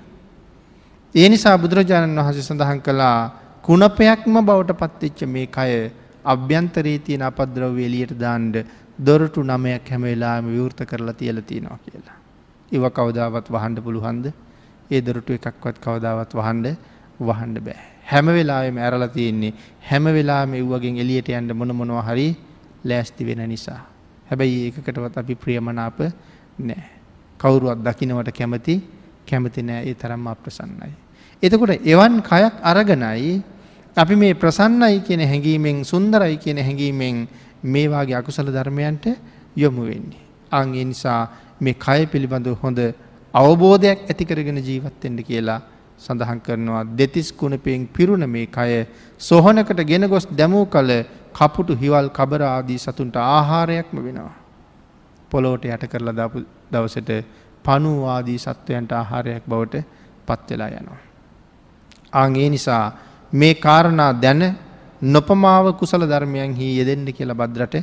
ඒ 1.16 1.30
නිසා 1.30 1.58
බුදුරජාණන් 1.58 2.20
වහස 2.20 2.44
සඳහන් 2.44 2.82
කළා 2.82 3.18
කුණපයක්ම 3.64 4.36
බවට 4.42 4.78
පත්වෙච්ච 4.82 5.26
මේ 5.28 5.48
කය 5.48 5.72
අභ්‍යන්තරයේ 6.26 7.00
තියෙන 7.00 7.24
අපද්‍රව්‍ය 7.24 7.86
එලියට 7.86 8.14
දාන්ඩ 8.20 8.56
දොරටු 9.00 9.42
නමයක් 9.46 9.90
හැම 9.90 10.04
වෙලාම 10.04 10.46
විවෘත 10.48 10.80
කරලා 10.86 11.14
තියල 11.16 11.42
තියෙනවා 11.42 11.80
කියලා. 11.80 12.17
ඉව 12.72 12.84
කවදාවත් 12.90 13.48
වහන්ඩ 13.48 13.80
පුළුහන්ද 13.80 14.26
ඒ 14.92 15.02
දොරටු 15.02 15.34
එකක්වත් 15.34 15.78
කවදාවත් 15.80 16.32
වහන්ඩ 16.34 16.76
වහන්ඩ 17.20 17.58
බෑ. 17.60 17.82
හැම 18.04 18.28
වෙලාම 18.28 18.78
ඇරලා 18.78 19.08
තියෙන්නේ 19.10 19.54
හැම 19.82 20.06
වෙලා 20.08 20.46
මෙව්වගෙන් 20.46 20.98
එලියට 20.98 21.30
යන්ට 21.30 21.54
මොන 21.54 21.76
මොනවා 21.76 22.04
හරි 22.04 22.28
ලෑස්ති 22.84 23.26
වෙන 23.26 23.44
නිසා. 23.46 23.82
හැබැයි 24.28 24.68
ඒකකටවත් 24.68 25.18
අපි 25.18 25.36
ප්‍රියමනාප 25.36 26.00
නෑ. 26.60 26.84
කවුරුවත් 27.40 27.80
දකිනවට 27.80 28.32
කැමති 28.32 28.76
කැමති 29.26 29.62
නෑ 29.62 29.84
ඒ 29.84 29.96
තරම් 29.96 30.28
අප්‍රසන්නයි. 30.28 30.94
එතකොට 31.44 31.82
එවන් 31.86 32.22
කයක් 32.22 32.56
අරගනයි 32.64 33.42
අපි 33.98 34.16
මේ 34.16 34.34
ප්‍රසන්නයි 34.34 35.02
කියන 35.02 35.22
හැඟීමෙන් 35.22 35.84
සුන්දරයි 35.84 36.38
කියන 36.38 36.60
හැඟීමෙන් 36.60 37.28
මේවාගේ 37.64 38.16
අකුසල 38.16 38.48
ධර්මයන්ට 38.48 39.06
යොමු 39.56 39.84
වෙන්නේ. 39.84 40.24
අංගේ 40.52 40.86
නිසා 40.86 41.47
මේ 41.62 41.76
කය 41.76 42.06
පිළිබඳව 42.06 42.56
හොඳ 42.64 42.80
අවබෝධයක් 43.34 44.00
ඇතිකරගෙන 44.04 44.60
ජීවත්තෙන්ට 44.60 45.22
කියලා 45.22 45.60
සඳහන් 46.02 46.40
කරනවා 46.40 46.84
දෙතිස් 46.94 47.30
කුණපයෙන් 47.34 47.88
පිරුණ 47.88 48.26
මේ 48.28 48.48
කය 48.48 48.86
සොහනකට 49.22 49.82
ගෙන 49.84 50.06
ගොස් 50.08 50.28
දැමූ 50.32 50.66
කල 50.68 50.92
කපුටු 51.34 51.74
හිවල් 51.76 52.10
කබර 52.10 52.42
ආදී 52.46 52.78
සතුන්ට 52.78 53.16
ආහාරයක්ම 53.18 53.98
වෙනවා. 53.98 54.36
පොලෝට 55.32 55.66
යට 55.66 55.84
කරලා 55.86 56.16
දපු 56.16 56.46
දවසට 56.72 57.12
පනුවාදී 57.66 58.38
සත්වයන්ට 58.38 58.92
ආහාරයක් 58.92 59.44
බවට 59.46 59.84
පත්වෙලා 60.28 60.70
යනවා. 60.72 61.02
ආගේ 62.14 62.50
නිසා 62.50 62.86
මේ 63.34 63.54
කාරණා 63.58 64.12
දැන 64.16 64.44
නොපමාව 65.02 65.66
කුසල 65.74 66.04
ධර්මයන් 66.04 66.54
හි 66.54 66.68
යෙදෙන්ට 66.80 67.10
කියල 67.12 67.34
බද්රට 67.34 67.76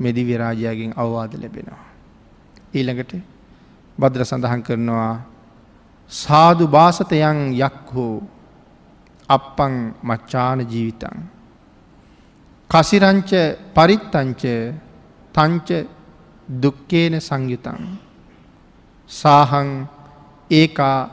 මෙදි 0.00 0.22
විරාජයාගෙන් 0.24 0.92
අවවාද 0.96 1.32
ලැබෙනවා. 1.34 1.95
ඊළඟට 2.76 3.12
බද්‍ර 3.98 4.22
සඳහන් 4.24 4.62
කරනවා 4.62 5.12
සාදු 6.12 6.64
භාසතයන් 6.68 7.38
යක් 7.54 7.78
හෝ 7.92 8.22
අපපං 9.28 9.74
මච්චාන 10.02 10.58
ජීවිතන්. 10.62 11.18
කසිරංච 12.70 13.30
පරිත්තංච 13.74 14.42
තංච 15.34 15.68
දුක්කේන 16.48 17.14
සංයුතන්. 17.20 17.80
සාහං 19.10 19.68
ඒකා 20.50 21.10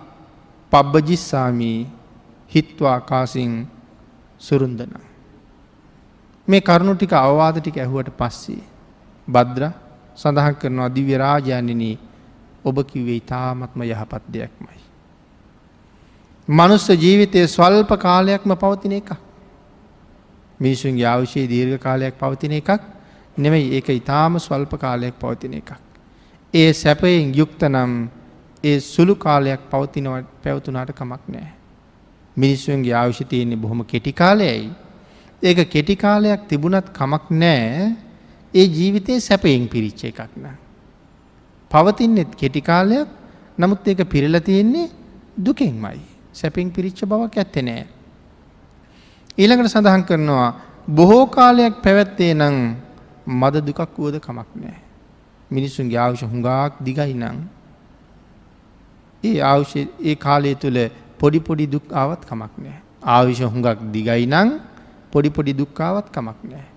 පබ්බජිස්සාමී 0.71 1.79
හිත්වා 2.51 2.99
කාසින් 3.01 3.67
සුරුන්දන. 4.39 4.93
මේ 6.47 6.61
කරුණු 6.61 6.93
ටික 6.95 7.13
අවවාද 7.15 7.55
ටික 7.57 7.77
ඇහුවට 7.77 8.09
පස්සේ. 8.11 8.63
බද්‍ර 9.27 9.63
සඳහන් 10.15 10.55
කරනවා 10.55 10.89
දිව්‍යරාජානිනී 10.89 11.97
ඔබ 12.65 12.77
කිව්වේ 12.83 13.15
ඉතාමත්ම 13.15 13.83
යහපත් 13.83 14.23
දෙයක්මයි. 14.29 14.79
මනුස්ස 16.47 16.87
ජීවිතය 16.95 17.47
ස්වල්ප 17.47 17.91
කාලයක්ම 17.97 18.55
පවතින 18.55 18.93
එක. 18.93 19.09
මිනිසුන්ගේ 20.59 21.07
අවශ්‍යයේ 21.07 21.47
දීර්ඝ 21.47 21.79
කාලයක් 21.79 22.19
පවතින 22.19 22.51
එකක් 22.53 22.81
නෙමයි 23.37 23.73
ඒක 23.73 23.89
ඉතාම 23.91 24.39
ස්වල්ප 24.39 24.77
කාලයක් 24.77 25.15
පවතින 25.15 25.53
එකක්. 25.53 25.71
ඒ 26.53 26.73
සැපයෙන් 26.73 27.33
යුක්ත 27.33 27.63
නම් 27.63 28.07
ඒ 28.63 28.79
සුළු 28.81 29.15
කාලයක් 29.15 29.61
පවතිනවට 29.71 30.29
පැවතුනාට 30.43 30.91
කමක් 30.91 31.23
නෑ. 31.27 31.49
මිනිස්සුන්ගේ 32.37 32.93
ආවිශ්‍ය 32.93 33.25
තියෙන්නේ 33.25 33.57
බොහොම 33.57 33.83
කෙටි 33.83 34.13
කාලයයි. 34.13 34.71
ඒක 35.43 35.69
කෙටි 35.69 35.95
කාලයක් 35.95 36.47
තිබුණත් 36.47 36.87
කමක් 36.89 37.25
නෑ 37.31 37.95
ඒ 38.53 38.67
ජීවිතයේ 38.67 39.19
සැපයෙන් 39.19 39.67
පිරිච්ච 39.67 40.03
එකක් 40.05 40.19
නම්. 40.37 40.57
පවතින්නෙත් 41.71 42.35
කෙටි 42.35 42.61
කාලයක් 42.61 43.07
නමුත් 43.57 43.87
ඒක 43.87 44.01
පිරල 44.09 44.39
තියෙන්නේ 44.39 44.89
දුකෙන්මයි. 45.37 45.99
සැපින් 46.33 46.71
පිරිච්ච 46.71 47.05
බවක් 47.05 47.37
ඇත්තේ 47.37 47.63
නෑ. 47.63 47.85
ඊළඟට 49.37 49.73
සඳහන් 49.73 50.03
කරනවා 50.03 50.49
බොහෝ 50.89 51.25
කාලයක් 51.27 51.81
පැවැත්තේ 51.83 52.33
නං 52.33 52.57
මද 53.27 53.55
දුකක් 53.67 53.97
වුවද 53.97 54.17
කමක් 54.19 54.49
නෑ. 54.55 54.79
මිනිස්සුන්ගේ 55.51 55.97
ආවුෂ 55.97 56.23
හුඟාක් 56.23 56.81
දිගයි 56.81 57.13
නං. 57.13 57.37
ඒ 59.23 59.39
ආවුෂ 59.41 59.73
ඒ 59.77 60.15
කාලය 60.15 60.55
තුළ 60.55 60.79
පොඩි 61.19 61.39
පොඩි 61.39 61.65
දුක් 61.67 61.85
ආවත් 61.93 62.21
කමක් 62.25 62.53
නෑ. 62.57 62.77
ආවිෂ 63.05 63.41
හුඟක් 63.45 63.79
දිගයි 63.93 64.25
නං 64.25 64.49
පොඩි 65.11 65.29
පොඩි 65.29 65.53
දුක්කාවත් 65.53 66.07
කමක් 66.09 66.39
නෑ. 66.51 66.72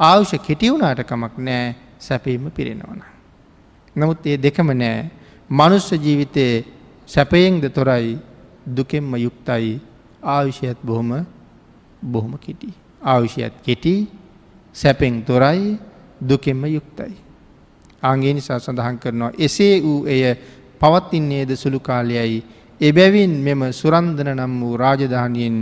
ආවුෂ 0.00 0.32
කෙටිවුණාට 0.38 1.02
කමක් 1.02 1.34
නෑ 1.38 1.74
සැපීම 1.98 2.50
පිරෙනවන. 2.50 3.02
නමුත් 3.96 4.26
ඒ 4.26 4.36
දෙකම 4.38 4.70
නෑ 4.72 5.10
මනුස්්‍ය 5.50 5.96
ජීවිතයේ 5.96 6.64
සැපයෙන්ද 7.08 7.64
තොරයි 7.70 8.18
දුකෙන්ම 8.66 9.14
යුක්තයි 9.16 9.80
ආවිෂයත් 10.24 10.78
බොහොම 10.80 11.26
බොහොම 12.02 12.38
කෙටි. 12.38 12.74
ආවිෂයත් 13.02 13.54
කෙටි 13.62 14.08
සැපෙන් 14.72 15.24
තොරයි 15.24 15.78
දුකෙන්ම 16.20 16.64
යුක්තයි. 16.66 17.14
ආගේ 18.02 18.34
නිසා 18.34 18.58
සඳහන් 18.58 18.98
කරනවා 18.98 19.32
එසේ 19.38 19.82
වූ 19.82 20.06
එය 20.06 20.22
පවත්තින්නේද 20.80 21.56
සුළු 21.56 21.80
කාලයයි 21.80 22.44
එබැවින් 22.80 23.30
මෙම 23.38 23.72
සුරන්දන 23.72 24.30
නම් 24.30 24.60
වූ 24.60 24.76
රාජධානියෙන් 24.76 25.56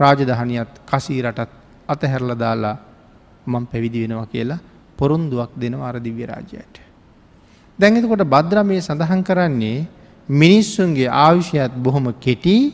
රාජධානියත් 0.00 0.72
කසී 0.84 1.22
රටත් 1.22 1.50
අතහැරල 3.46 3.52
දාලා 3.52 3.60
මං 3.60 3.66
පැවිදි 3.66 4.08
වෙනවා 4.08 4.26
කියලා 4.26 4.58
පොරුන්දුවක් 4.96 5.50
දෙනවා 5.60 5.88
අරදිව්‍ය 5.88 6.26
රාජයට. 6.26 6.80
දැඟතකොට 7.80 8.24
බද්‍රමය 8.24 8.80
සඳහන් 8.80 9.22
කරන්නේ 9.22 9.86
මිනිස්සුන්ගේ 10.28 11.08
ආවිෂයත් 11.08 11.72
බොහොම 11.72 12.12
කෙටි 12.12 12.72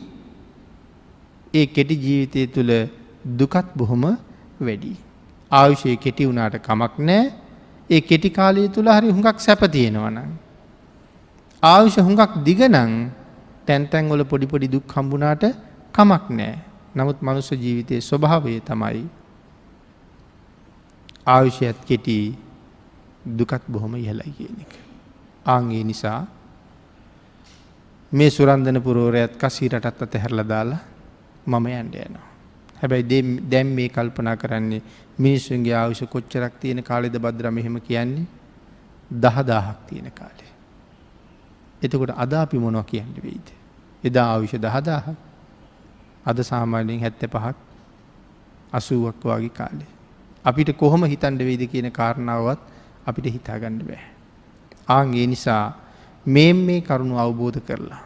ඒ 1.53 1.65
කෙටි 1.65 1.95
ජීවිතය 1.95 2.47
තුළ 2.47 2.89
දුකත් 3.37 3.75
බොහොම 3.75 4.17
වැඩි. 4.59 4.95
ආවිෂය 5.51 5.97
කෙටි 5.97 6.25
වුණාට 6.25 6.55
කමක් 6.59 6.99
නෑ 6.99 7.31
ඒ 7.89 8.01
කෙටි 8.01 8.29
කාලය 8.29 8.69
තුළ 8.69 8.87
හරි 8.87 9.09
හුඟක් 9.09 9.39
සැපතියෙනවන. 9.39 10.17
ආවිෂ 11.63 11.97
හුඟක් 11.97 12.43
දිගනං 12.43 13.11
තැන්තැන්වල 13.65 14.23
පොඩිපොඩි 14.23 14.67
දුක් 14.67 14.87
කම්බුණාට 14.87 15.55
කමක් 15.93 16.29
නෑ 16.29 16.55
නමුත් 16.95 17.21
මනුස්ස 17.21 17.51
ජීවිතයේ 17.51 18.01
ස්වභාවය 18.01 18.59
තමයි 18.59 19.20
ආවිෂයත් 21.31 21.79
කෙටි 21.85 22.17
දුකත් 23.29 23.63
බොහොම 23.67 23.95
ඉහලයි 23.95 24.31
කියන 24.31 24.57
එක. 24.59 24.73
ආංගේ 25.45 25.83
නිසා 25.83 26.21
මේ 28.11 28.29
සුරන්දන 28.29 28.81
පුරෝරයත් 28.81 29.37
කසී 29.37 29.69
රටත් 29.69 30.01
අත 30.01 30.13
හැරල 30.15 30.43
දාලා 30.45 30.81
මම 31.47 31.65
යන්ඩ 31.69 31.95
යනවා. 31.97 32.27
හැබැයි 32.77 33.21
දැම් 33.43 33.67
මේ 33.69 33.89
කල්පනා 33.89 34.35
කරන්නේ 34.37 34.81
මිනිස්සුන්ගේ 35.17 35.75
ආවිෂ 35.75 36.03
කොච්චරක් 36.05 36.53
තියෙන 36.59 36.83
කාලෙද 36.83 37.15
බද්‍රම 37.15 37.57
එහෙම 37.57 37.81
කියන්නේ 37.81 38.25
දහදාහක් 39.13 39.79
තියෙන 39.87 40.11
කාලේ. 40.11 40.51
එතකොට 41.81 42.13
අද 42.15 42.33
අපි 42.33 42.57
මොනො 42.57 42.83
කියන්න 42.83 43.15
වෙයිද. 43.17 43.47
එදා 44.03 44.27
ආවිෂ 44.27 44.53
දහදාහ 44.57 45.05
අද 46.25 46.43
සාමාන්‍යයෙන් 46.43 47.01
හැත්ත 47.01 47.23
පහක් 47.27 47.57
අසුවක් 48.73 49.23
වගේ 49.23 49.49
කාලේ. 49.51 49.90
අපිට 50.45 50.71
කොහොම 50.77 51.03
හිතන්ඩ 51.03 51.41
වෙයිද 51.41 51.63
කියන 51.71 51.91
කාරණාවත් 51.91 52.61
අපිට 53.05 53.25
හිතාගන්න 53.35 53.81
බෑ. 53.81 54.01
ආන්ගේ 54.87 55.27
නිසා 55.27 55.63
මේ 56.25 56.53
මේ 56.53 56.81
කරුණු 56.81 57.15
අවබෝධ 57.17 57.59
කරලා. 57.59 58.01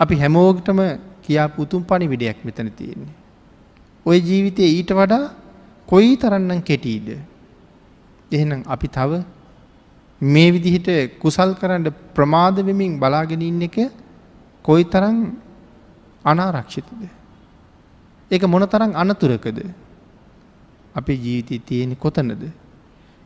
අපි 0.00 0.14
හැමෝගටම 0.14 0.80
කියා 1.22 1.48
පුතුම් 1.48 1.82
පණි 1.82 2.08
විඩයක් 2.08 2.44
මෙතන 2.44 2.70
තියෙන්නේ. 2.70 3.14
ඔය 4.06 4.18
ජීවිතය 4.20 4.62
ඊට 4.70 4.90
වඩා 4.92 5.30
කොයි 5.88 6.16
තරන්නම් 6.16 6.60
කෙටීද. 6.62 7.08
එහෙනම් 8.32 8.62
අපි 8.66 8.88
තව 8.88 9.22
මේ 10.20 10.50
විදිහට 10.50 11.18
කුසල් 11.20 11.54
කරන්න 11.54 11.92
ප්‍රමාද 12.14 12.56
වෙමින් 12.58 12.98
බලාගෙන 12.98 13.42
ඉන්න 13.42 13.62
එක 13.62 13.76
කොයි 14.64 14.84
තරම් 14.84 15.18
අනාරක්ෂිතද. 16.24 16.90
ඒක 18.30 18.42
මොන 18.44 18.66
තරම් 18.66 18.92
අනතුරකද 18.94 19.58
අපේ 20.94 21.16
ජීවිතය 21.16 21.58
තියෙන 21.60 21.96
කොතනද. 21.96 22.42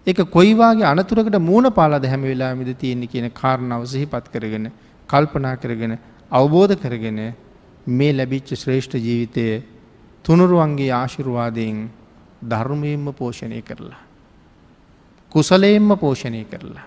ඒක 0.06 0.20
කොයිවාගේ 0.28 0.86
අනතුරකට 0.86 1.38
මූුණ 1.40 1.72
පාලද 1.72 2.04
හැම 2.04 2.22
වෙලා 2.22 2.54
මිද 2.54 2.70
තියෙන්නේ 2.74 3.06
කියන 3.06 3.30
කාරණාව 3.32 3.84
සිහිපත් 3.86 4.28
කරගෙන 4.28 4.70
කල්පනා 5.08 5.56
කරගෙන 5.56 5.98
අවබෝධ 6.30 6.76
කරගෙන 6.76 7.18
මේ 7.88 8.12
ලැබිච්ච 8.12 8.52
ශ්‍රේෂ්ඨ 8.54 8.96
ජීවිතය 8.98 9.44
තුනුරුවන්ගේ 10.24 10.92
ආශිරුවාදයෙන් 10.92 11.88
ධර්මයෙන්ම 12.42 13.06
පෝෂණය 13.14 13.62
කරලා. 13.62 14.00
කුසලයෙන්ම 15.32 15.90
පෝෂණය 15.96 16.44
කරලා. 16.44 16.86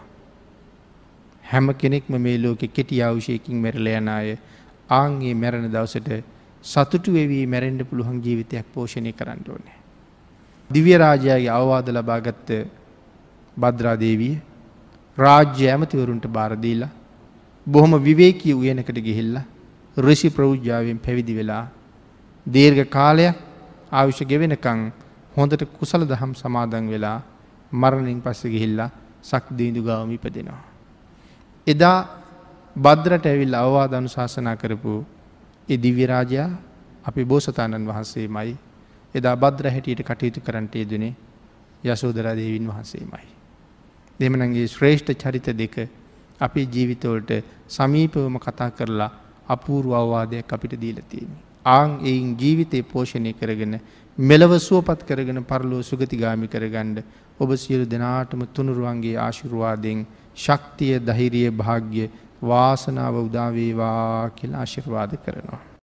හැම 1.43 1.73
කෙනෙක්ම 1.75 2.13
මේ 2.17 2.37
ලෝකෙ 2.37 2.67
කෙටි 2.69 3.01
අවශයකින් 3.01 3.57
මැරල 3.57 3.87
යන 3.89 4.09
අය 4.09 4.37
ආන්ගේ 4.89 5.33
මැරණ 5.35 5.67
දවසට 5.67 6.23
සතුටු 6.63 7.13
වෙවී 7.13 7.45
මැරෙන්ඩ 7.47 7.81
පුළුවන් 7.83 8.17
ජීවිතයක් 8.19 8.65
පෝෂණය 8.73 9.13
කරන්න 9.13 9.45
ඕනෑ. 9.49 9.80
දිව්‍යරාජයාගේ 10.73 11.51
අවවාද 11.51 11.87
ලබාගත්ත 11.89 12.49
භද්‍රාදේවිය 13.57 14.33
රාජ්‍ය 15.17 15.65
ඇමතිවරුන්ට 15.67 16.25
බාරදීලා 16.29 16.91
බොහොම 17.67 17.93
විවේකී 17.99 18.53
උයනකට 18.53 18.97
ගිහිල්ලා 18.99 19.45
රිෂි 19.97 20.29
ප්‍රෞද්ජාවෙන් 20.29 20.99
පැවිදි 20.99 21.33
වෙලා 21.33 21.65
දීර්ඝ 22.45 22.89
කාලයක් 22.89 23.35
ආවිෂ 23.91 24.21
ගෙවෙනකං 24.23 24.79
හොඳට 25.35 25.63
කුසල 25.69 26.03
දහම් 26.03 26.33
සමාදන් 26.33 26.87
වෙලා 26.87 27.19
මරණින් 27.71 28.21
පස්ස 28.21 28.43
ගිහිල්ලා 28.45 28.89
සක්දීඳු 29.21 29.81
ගාවම 29.81 30.11
ඉපදෙනවා. 30.11 30.63
එදා 31.67 31.99
බද්‍රට 32.75 33.25
ඇවිල් 33.25 33.55
අවවාද 33.55 33.93
අනුශාසනා 33.93 34.55
කරපු 34.55 35.05
ඒ 35.69 35.77
දිව්‍යරාජයා 35.77 36.49
අපි 37.05 37.25
බෝසතාණන් 37.25 37.87
වහන්සේමයි 37.87 38.55
එදා 39.15 39.35
බද්‍ර 39.37 39.69
හැටියට 39.69 40.03
කටයුතු 40.03 40.41
කරන්නට 40.41 40.75
යෙදනේ 40.75 41.13
යසෝදරාදේවින් 41.83 42.67
වහන්සේමයි. 42.67 43.27
දෙමනගේ 44.19 44.67
ශ්‍රේෂ්ඨ 44.67 45.13
චරිත 45.15 45.47
දෙක 45.55 45.75
අපේ 46.39 46.67
ජීවිතවලට 46.67 47.31
සමීපවම 47.69 48.37
කතා 48.39 48.69
කරලා 48.71 49.11
අපූරු 49.47 49.93
අවවාදයක් 49.93 50.47
අපිට 50.49 50.75
දීලතියන්නේ. 50.75 51.41
ආං 51.67 51.99
එයින් 52.01 52.29
ජීවිතය 52.35 52.83
පෝෂණය 52.83 53.33
කරගෙන 53.33 53.79
මෙලව 54.17 54.53
සුවපත් 54.59 55.03
කරගෙන 55.03 55.43
පරලෝ 55.43 55.81
සුගතිගාමි 55.81 56.47
කරගණ්ඩ 56.47 57.03
ඔබ 57.39 57.55
සියලු 57.55 57.85
දෙනාටම 57.85 58.45
තුනුරුවන්ගේ 58.49 59.17
ආශිරුවාදෙන් 59.17 60.05
ශක්තිය 60.37 60.99
දහිරිය 61.01 61.49
භාග්‍ය 61.53 62.09
වාසනාව 62.43 63.15
උදාවේවා 63.19 64.29
කියලා 64.31 64.59
ආශිර්වාද 64.59 65.17
කරනවා. 65.17 65.70